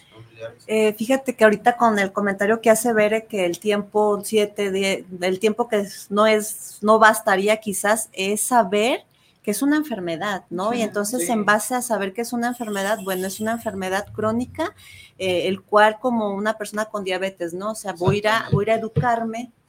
[0.66, 5.40] Eh, fíjate que ahorita con el comentario que hace Bere que el tiempo siete, el
[5.40, 9.06] tiempo que no es, no bastaría quizás es saber
[9.44, 10.74] que es una enfermedad, ¿no?
[10.74, 14.76] y entonces en base a saber que es una enfermedad, bueno, es una enfermedad crónica,
[15.18, 17.72] eh, el cual como una persona con diabetes, ¿no?
[17.72, 18.82] O sea, voy a, voy a, ir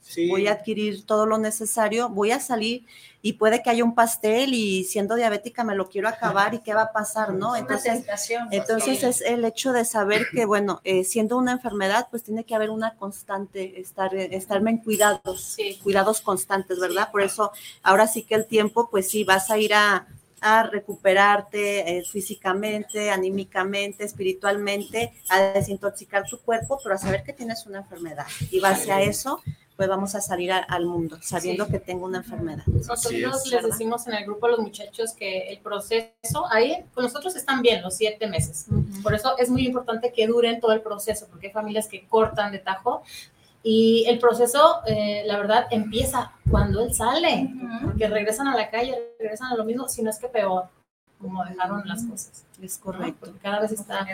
[0.05, 2.85] a educarme, voy a adquirir todo lo necesario, voy a salir
[3.25, 6.73] y puede que haya un pastel y siendo diabética me lo quiero acabar y qué
[6.73, 7.55] va a pasar, ¿no?
[7.55, 8.03] Entonces,
[8.51, 12.53] entonces es el hecho de saber que, bueno, eh, siendo una enfermedad, pues tiene que
[12.53, 17.11] haber una constante, estar, estarme en cuidados, cuidados constantes, ¿verdad?
[17.11, 20.05] Por eso ahora sí que el tiempo, pues sí, vas a ir a,
[20.69, 27.77] recuperarte eh, físicamente, anímicamente, espiritualmente, a desintoxicar tu cuerpo, pero a saber que tienes una
[27.77, 28.27] enfermedad.
[28.51, 29.41] Y base a eso,
[29.75, 32.63] pues vamos a salir al mundo sabiendo que tengo una enfermedad.
[32.67, 37.35] Nosotros les decimos en el grupo a los muchachos que el proceso, ahí con nosotros
[37.35, 38.67] están bien los siete meses.
[39.01, 42.51] Por eso es muy importante que duren todo el proceso, porque hay familias que cortan
[42.51, 43.03] de tajo.
[43.65, 47.49] Y el proceso, eh, la verdad, empieza cuando él sale,
[47.83, 50.65] porque regresan a la calle, regresan a lo mismo, si no es que peor
[51.23, 52.43] como dejaron las cosas.
[52.61, 53.33] Es correcto.
[53.41, 54.07] Cada vez está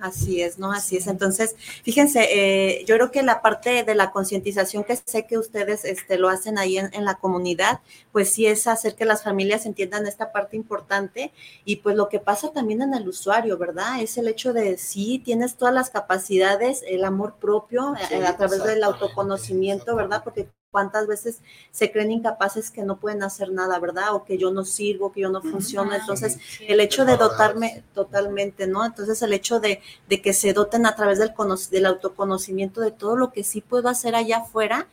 [0.00, 0.72] así es, ¿no?
[0.72, 1.06] Así es.
[1.06, 5.84] Entonces, fíjense, eh, yo creo que la parte de la concientización que sé que ustedes
[5.84, 7.80] este, lo hacen ahí en, en, la comunidad,
[8.10, 11.32] pues sí es hacer que las familias entiendan esta parte importante
[11.64, 14.00] y pues lo que pasa también en el usuario, ¿verdad?
[14.00, 18.64] Es el hecho de sí, tienes todas las capacidades, el amor propio eh, a través
[18.64, 20.22] del autoconocimiento, ¿verdad?
[20.24, 24.14] Porque cuántas veces se creen incapaces que no pueden hacer nada, ¿verdad?
[24.14, 25.94] O que yo no sirvo, que yo no funciono.
[25.94, 27.51] Entonces, el hecho de dotarme
[27.94, 28.84] totalmente, ¿no?
[28.84, 31.32] Entonces, el hecho de, de que se doten a través del,
[31.70, 34.88] del autoconocimiento de todo lo que sí puedo hacer allá afuera.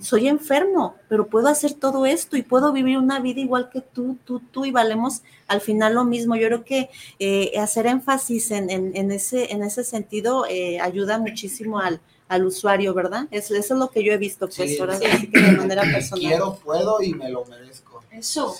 [0.00, 4.16] Soy enfermo, pero puedo hacer todo esto y puedo vivir una vida igual que tú,
[4.24, 6.36] tú, tú, y valemos al final lo mismo.
[6.36, 11.80] Yo creo que eh, hacer énfasis en, en, ese, en ese sentido eh, ayuda muchísimo
[11.80, 13.26] al, al usuario, ¿verdad?
[13.32, 15.28] Eso, eso es lo que yo he visto, pues, ahora sí.
[15.28, 16.20] que de manera personal.
[16.20, 17.93] Quiero, puedo y me lo merezco.
[18.18, 18.56] Eso,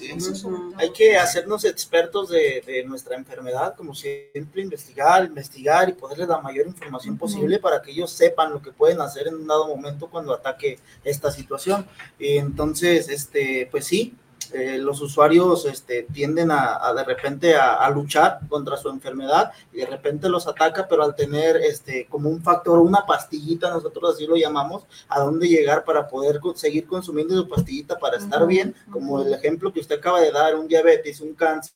[0.77, 6.67] Hay que hacernos expertos de, nuestra enfermedad, como siempre, investigar, investigar y poderles la mayor
[6.67, 10.35] información posible para que ellos sepan lo que pueden hacer en un dado momento cuando
[10.35, 11.87] ataque esta situación.
[12.19, 14.17] Entonces, este, pues sí,
[14.55, 19.87] eh, los usuarios este, tienden a, de repente a, luchar contra su enfermedad y de
[19.87, 24.37] repente los ataca, pero al tener este, como un factor, una pastillita, nosotros así lo
[24.37, 29.35] llamamos, a dónde llegar para poder seguir consumiendo su pastillita para estar bien, como el
[29.35, 31.75] ejemplo que usted acaba de dar, un diabetes, un cáncer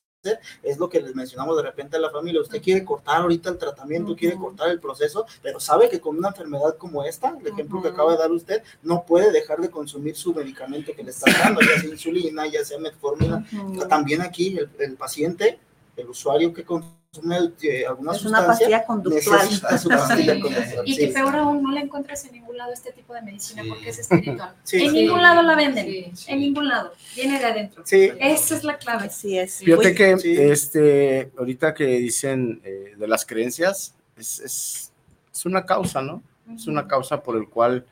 [0.63, 2.41] es lo que les mencionamos de repente a la familia.
[2.41, 6.29] Usted quiere cortar ahorita el tratamiento, quiere cortar el proceso, pero sabe que con una
[6.29, 10.15] enfermedad como esta, el ejemplo que acaba de dar usted, no puede dejar de consumir
[10.15, 13.45] su medicamento que le está dando, ya sea insulina, ya sea metformina.
[13.87, 15.59] También aquí el, el paciente,
[15.95, 19.47] el usuario que consume eh, alguna es una pastilla conductual.
[20.85, 23.89] Y que peor aún no la encuentras en ningún lado este tipo de medicina porque
[23.89, 24.53] es espiritual.
[24.71, 27.83] en ningún lado la venden, en ningún lado, viene de adentro.
[27.89, 29.09] Esa es la clave.
[29.09, 29.57] Sí, es.
[29.57, 34.91] Fíjate que este, ahorita que dicen eh, de las creencias, es, es,
[35.33, 36.21] es, una causa, ¿no?
[36.53, 37.85] Es una causa por el cual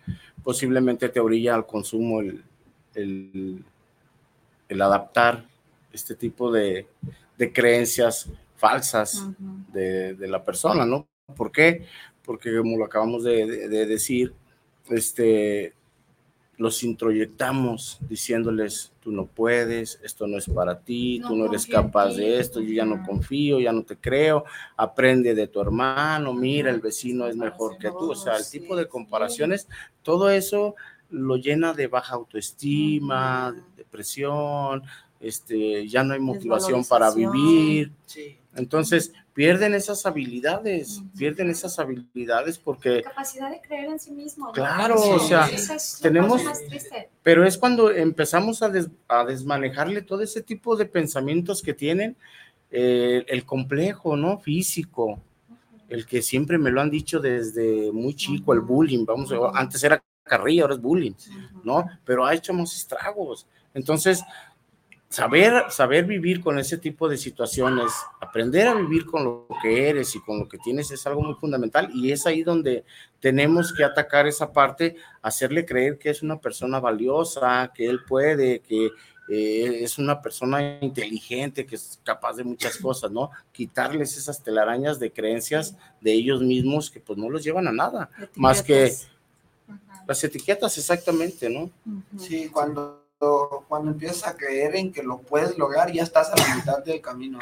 [0.43, 2.43] posiblemente te orilla al consumo el,
[2.93, 3.63] el,
[4.69, 5.45] el adaptar
[5.91, 6.85] este tipo de,
[7.37, 9.25] de creencias falsas
[9.71, 11.07] de, la persona, ¿no?
[11.35, 11.85] ¿Por qué?
[12.23, 14.33] Porque como lo acabamos de, decir,
[14.89, 15.73] este,
[16.57, 22.15] los introyectamos diciéndoles, tú no puedes, esto no es para ti, tú no eres capaz
[22.15, 24.43] de esto, yo ya no confío, ya no te creo,
[24.75, 28.75] aprende de tu hermano, mira, el vecino es mejor que tú, o sea, el tipo
[28.75, 29.67] de comparaciones,
[30.01, 30.75] todo eso
[31.09, 34.83] lo llena de baja autoestima, depresión,
[35.19, 37.91] este, ya no hay motivación para vivir.
[38.57, 43.03] Entonces, pierden esas habilidades, pierden esas habilidades porque...
[43.03, 44.51] capacidad de creer en sí mismo.
[44.51, 45.47] Claro, o sea,
[46.01, 46.41] tenemos...
[47.21, 48.69] Pero es cuando empezamos a,
[49.25, 52.17] desmanejarle todo ese tipo de pensamientos que tienen,
[52.71, 54.39] eh, el complejo, ¿no?
[54.39, 55.21] Físico,
[55.87, 60.03] el que siempre me lo han dicho desde muy chico, el bullying, vamos, antes era
[60.23, 61.13] carrilla, ahora es bullying,
[61.63, 61.85] ¿no?
[62.03, 63.47] Pero ha hecho más estragos.
[63.73, 64.23] Entonces,
[65.17, 67.91] saber, saber vivir con ese tipo de situaciones,
[68.21, 71.33] aprender a vivir con lo que eres y con lo que tienes es algo muy
[71.33, 72.85] fundamental y es ahí donde
[73.19, 78.59] tenemos que atacar esa parte, hacerle creer que es una persona valiosa, que él puede,
[78.59, 78.91] que
[79.29, 83.31] eh, es una persona inteligente, que es capaz de muchas cosas, ¿no?
[83.51, 88.11] Quitarles esas telarañas de creencias de ellos mismos que pues no los llevan a nada,
[88.35, 88.93] más que
[90.07, 91.71] las etiquetas exactamente, ¿no?
[92.19, 96.55] Sí, cuando cuando empiezas a creer en que lo puedes lograr, ya estás a la
[96.55, 97.39] mitad del camino.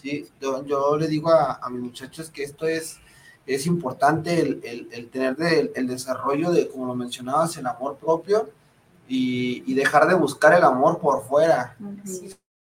[0.00, 0.28] ¿sí?
[0.40, 2.98] Yo, yo le digo a, a mis muchachos que esto es,
[3.46, 7.96] es importante, el, el, el tener de, el desarrollo de, como lo mencionabas, el amor
[7.96, 8.50] propio
[9.08, 11.76] y, y dejar de buscar el amor por fuera,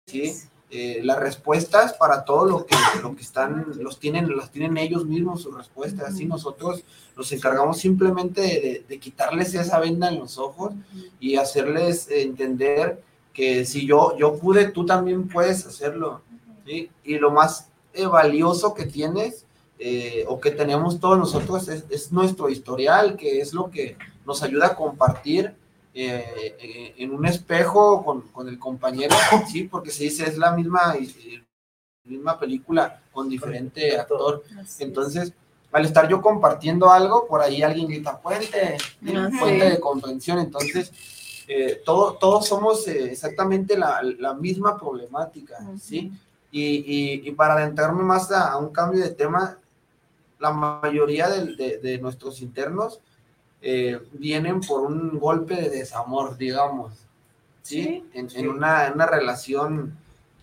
[0.05, 0.36] ¿sí?
[0.76, 5.06] Eh, las respuestas para todo lo que, lo que están, los tienen, las tienen ellos
[5.06, 6.84] mismos sus respuestas, así nosotros
[7.16, 10.74] nos encargamos simplemente de, de quitarles esa venda en los ojos
[11.20, 13.04] y hacerles entender
[13.34, 16.22] que si yo, yo pude, tú también puedes hacerlo.
[16.66, 16.90] ¿sí?
[17.04, 19.46] Y lo más eh, valioso que tienes
[19.78, 23.96] eh, o que tenemos todos nosotros es, es, nuestro historial, que es lo que
[24.26, 25.54] nos ayuda a compartir
[25.96, 29.16] eh, en un espejo con, con, el compañero,
[29.52, 29.64] ¿sí?
[29.64, 30.96] porque se dice es la misma,
[32.04, 34.44] misma película con diferente actor.
[34.80, 35.34] Entonces,
[35.72, 38.78] al estar yo compartiendo algo, por ahí alguien grita puente,
[39.39, 40.39] puente de comprensión.
[40.39, 40.91] Entonces,
[41.48, 45.58] eh, todo, todos somos eh, exactamente la, la, misma problemática.
[45.80, 46.12] ¿sí?
[46.52, 49.58] Y, y, y, para adentrarme más a, a, un cambio de tema,
[50.39, 53.00] la mayoría de, de, de nuestros internos
[53.66, 56.91] eh, vienen por un golpe de desamor, digamos,
[57.61, 57.84] ¿sí?
[57.84, 58.39] sí en, sí.
[58.39, 59.97] en, una, una relación,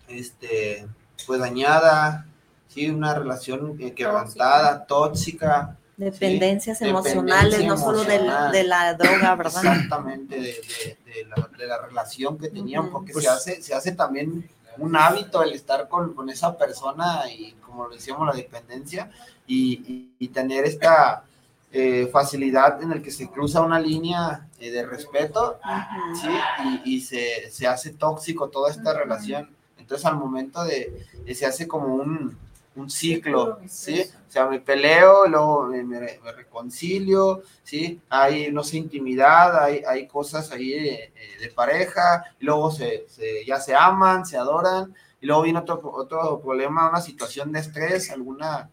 [0.07, 0.87] este,
[1.27, 2.25] pues dañada,
[2.67, 2.89] ¿sí?
[2.89, 6.87] Una relación eh, quebrantada, tóxica, Dependencias ¿sí?
[6.87, 9.65] emocionales, Dependencia no solo de, de, la droga, ¿verdad?
[9.65, 13.91] Exactamente, de, de la, de, la, relación que tenían, porque pues, se, hace, se hace
[13.91, 14.49] también
[14.79, 19.11] un hábito el estar con, con esa persona y, como decíamos, la dependencia
[19.45, 21.23] y, y, y tener esta
[21.71, 27.01] eh, facilidad en el que se cruza una línea eh, de respeto uh y, y
[27.01, 29.49] se, se, hace tóxico toda esta relación.
[29.77, 32.37] Entonces, al momento de, de se hace como un
[32.75, 34.01] un ciclo, ¿sí?
[34.27, 37.99] O sea, me peleo, luego me, me, me, reconcilio, ¿sí?
[38.09, 43.45] Hay, no sé, intimidad, hay, hay cosas ahí de, de pareja, y luego se, se,
[43.45, 48.09] ya se aman, se adoran, y luego viene otro, otro problema, una situación de estrés,
[48.09, 48.69] alguna,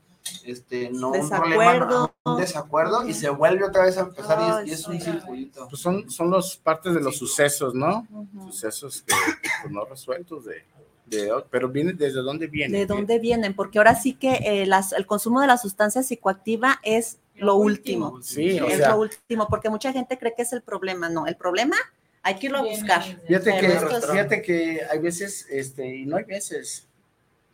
[0.51, 4.67] este, no un problema, no, un desacuerdo, y se vuelve otra vez a empezar, oh,
[4.67, 5.69] y, es, y, es, un circulito.
[5.69, 7.21] Pues son, son los partes de los sí.
[7.21, 8.07] sucesos, ¿no?
[8.11, 8.47] Uh -huh.
[8.47, 9.15] Sucesos que,
[9.63, 10.65] pues, no resueltos de
[11.09, 12.81] de, pero viene desde dónde vienen.
[12.81, 16.81] De dónde vienen, porque ahora sí que eh, las, el consumo de la sustancia psicoactiva
[16.83, 18.21] es lo último.
[18.23, 21.09] Sí, o es sea, lo último, porque mucha gente cree que es el problema.
[21.09, 21.77] No, el problema
[22.23, 23.03] hay que irlo a buscar.
[23.27, 23.69] Fíjate que,
[24.11, 26.88] fíjate que hay veces, este, y no hay veces.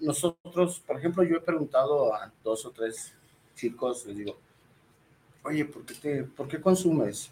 [0.01, 3.15] Nosotros, por ejemplo, yo he preguntado a dos o tres
[3.55, 4.39] chicos, les digo,
[5.45, 7.31] oye, ¿por qué, te, ¿por qué consumes?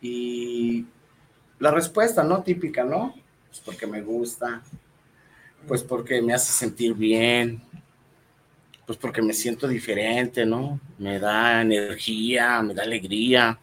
[0.00, 0.86] Y
[1.58, 2.42] la respuesta, ¿no?
[2.42, 3.14] Típica, ¿no?
[3.48, 4.62] Pues porque me gusta,
[5.66, 7.60] pues porque me hace sentir bien,
[8.86, 10.80] pues porque me siento diferente, ¿no?
[10.98, 13.58] Me da energía, me da alegría.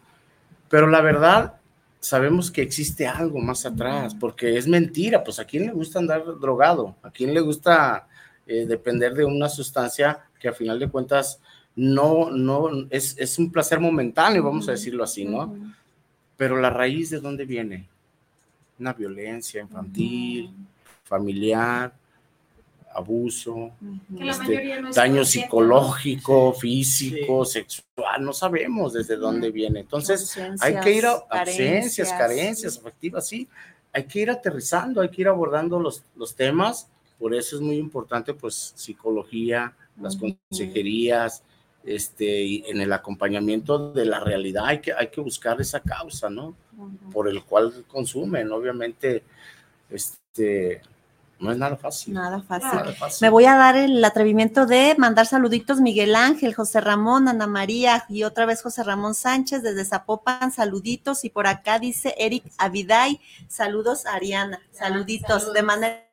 [0.68, 1.60] Pero la verdad,
[2.06, 6.24] sabemos que existe algo más atrás, porque es mentira, pues a quién le gusta andar
[6.40, 8.08] drogado, a quién le gusta
[8.46, 11.40] eh, depender de una sustancia que a final de cuentas
[11.74, 15.54] no, no, es, es un placer momentáneo, vamos a decirlo así, ¿no?
[16.36, 17.88] Pero la raíz de dónde viene?
[18.78, 20.50] una violencia infantil,
[21.04, 21.92] familiar,
[22.96, 23.72] abuso,
[24.18, 27.60] este, no daño psicológico, físico, sí.
[27.60, 29.80] sexual, no sabemos desde dónde viene.
[29.80, 33.48] Entonces, hay que ir a ausencias, carencias afectivas, sí,
[33.92, 36.88] hay que ir aterrizando, hay que ir abordando los, los temas,
[37.18, 40.38] por eso es muy importante, pues, psicología, las uh -huh.
[40.50, 41.42] consejerías,
[41.84, 46.54] este, en el acompañamiento de la realidad hay que, hay que buscar esa causa, ¿no?
[46.76, 47.12] Uh -huh.
[47.12, 49.22] Por el cual consumen, obviamente,
[49.88, 50.82] este,
[51.38, 52.14] no es nada fácil.
[52.14, 52.70] Nada fácil.
[52.72, 53.26] nada fácil.
[53.26, 58.04] Me voy a dar el atrevimiento de mandar saluditos Miguel Ángel, José Ramón, Ana María
[58.08, 63.20] y otra vez José Ramón Sánchez desde Zapopan, saluditos y por acá dice Eric Aviday,
[63.48, 65.54] saludos Ariana, saluditos saludos.
[65.54, 66.06] de manera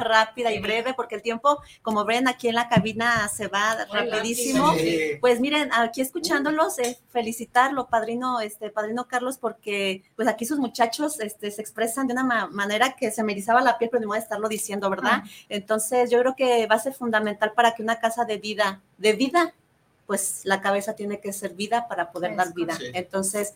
[0.00, 3.98] rápida y breve, porque el tiempo, como ven aquí en la cabina, se va Muy
[3.98, 4.74] rapidísimo.
[4.74, 5.18] Sí.
[5.20, 11.20] Pues miren, aquí escuchándolos, eh, felicitarlo, padrino, este, padrino Carlos, porque pues aquí sus muchachos
[11.20, 14.08] este, se expresan de una ma manera que se me erizaba la piel, pero no
[14.08, 15.22] voy a estarlo diciendo, ¿verdad?
[15.22, 15.28] Ah.
[15.48, 19.12] Entonces, yo creo que va a ser fundamental para que una casa de vida, de
[19.12, 19.54] vida,
[20.06, 22.76] pues la cabeza tiene que ser vida para poder es, dar vida.
[22.76, 22.84] Sí.
[22.94, 23.54] Entonces,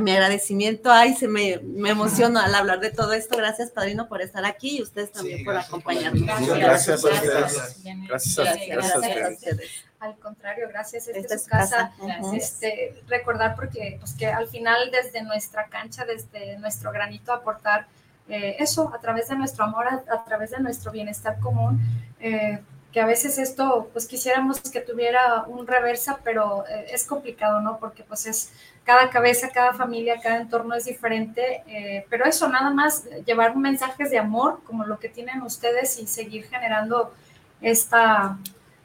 [0.00, 3.36] mi agradecimiento, ay, se me, me emociono al hablar de todo esto.
[3.36, 6.24] Gracias, Padrino, por estar aquí y ustedes también sí, por acompañarnos.
[6.24, 8.36] Gracias, gracias, gracias, gracias,
[8.68, 9.70] gracias, gracias, a ustedes.
[10.00, 11.92] Al contrario, gracias, esta, esta es su casa.
[11.98, 12.36] casa.
[12.36, 17.86] Este, recordar porque pues, que al final desde nuestra cancha, desde nuestro granito, aportar
[18.28, 21.80] eh, eso a través de nuestro amor, a, a, través de nuestro bienestar común,
[22.18, 22.60] eh,
[22.92, 27.78] que a veces esto, pues quisiéramos que tuviera un reversa, pero eh, es complicado, ¿no?
[27.78, 28.52] Porque pues es
[28.84, 34.10] cada cabeza, cada familia, cada entorno es diferente, eh, pero eso, nada más llevar mensajes
[34.10, 37.14] de amor como lo que tienen ustedes y seguir generando
[37.62, 38.38] esta,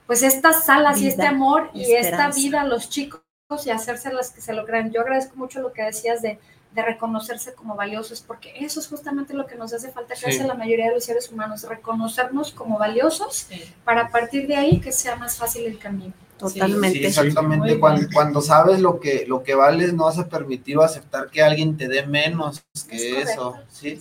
[0.06, 3.22] pues estas salas y este amor y, esta vida a los chicos
[3.66, 4.92] y hacerse las que se lo crean.
[4.92, 6.40] Yo agradezco mucho lo que decías de,
[6.74, 10.44] de, reconocerse como valiosos, porque eso es justamente lo que nos hace falta que hace
[10.44, 13.48] la mayoría de los seres humanos, reconocernos como valiosos
[13.84, 16.14] para a partir de ahí que sea más fácil el camino.
[16.38, 17.00] Totalmente.
[17.00, 17.80] Sí, exactamente.
[17.80, 21.42] Cuando, cuando, sabes lo que, lo que vales, no vas a permitir o aceptar que
[21.42, 23.56] alguien te dé menos que eso.
[23.70, 24.00] ¿sí?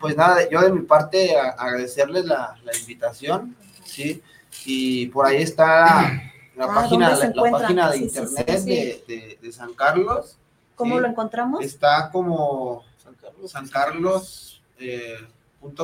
[0.00, 4.22] Pues nada, yo de mi parte agradecerles la, la, invitación, ¿sí?
[4.66, 6.12] Y por ahí está
[6.56, 10.36] la, ah, página, la, la, página de internet de, de, de, San Carlos.
[10.78, 11.64] ¿Cómo lo encontramos?
[11.64, 13.50] Está como San Carlos.
[13.50, 15.16] San Carlos eh,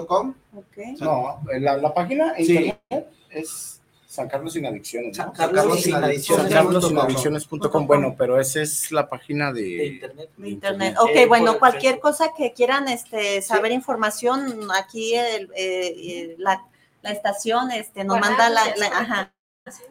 [0.07, 0.35] .com.
[0.55, 0.95] Okay.
[1.01, 2.81] No, la, la página internet
[3.31, 5.17] es San Carlos sin adicciones.
[5.17, 6.53] San Carlos, sin adicciones.
[6.53, 7.87] San Carlos sin adicciones.com.
[7.89, 10.31] Bueno, pero esa es la página de, de internet.
[10.37, 10.97] De internet.
[11.01, 13.75] Ok, eh, bueno, cualquier cosa que quieran este, saber sí.
[13.75, 16.65] información, aquí el, eh, la,
[17.03, 19.33] la, estación este, nos bueno, manda la, la ajá,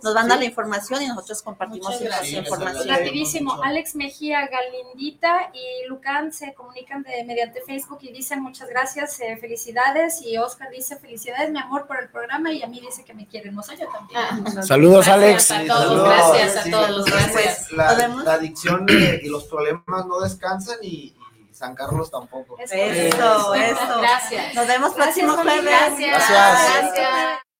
[0.03, 0.41] nos manda sí.
[0.41, 2.88] la información y nosotros compartimos esa sí, información.
[2.88, 9.19] Rapidísimo, Alex Mejía, Galindita y Lucan se comunican de, mediante Facebook y dicen muchas gracias,
[9.19, 13.03] eh, felicidades y Oscar dice felicidades mi amor por el programa y a mí dice
[13.03, 14.19] que me quieren, no sé, yo también.
[14.19, 15.49] Ah, Saludos Alex.
[15.49, 16.07] A todos, Saludos.
[16.07, 17.71] gracias a todos, gracias.
[17.71, 21.15] La, la adicción y los problemas no descansan y,
[21.51, 22.57] San Carlos tampoco.
[22.59, 24.01] Eso, eso.
[24.01, 24.55] Gracias.
[24.55, 25.63] Nos vemos próximo jueves.
[25.63, 25.99] Gracias.
[25.99, 26.93] Gracias.
[26.93, 27.53] gracias.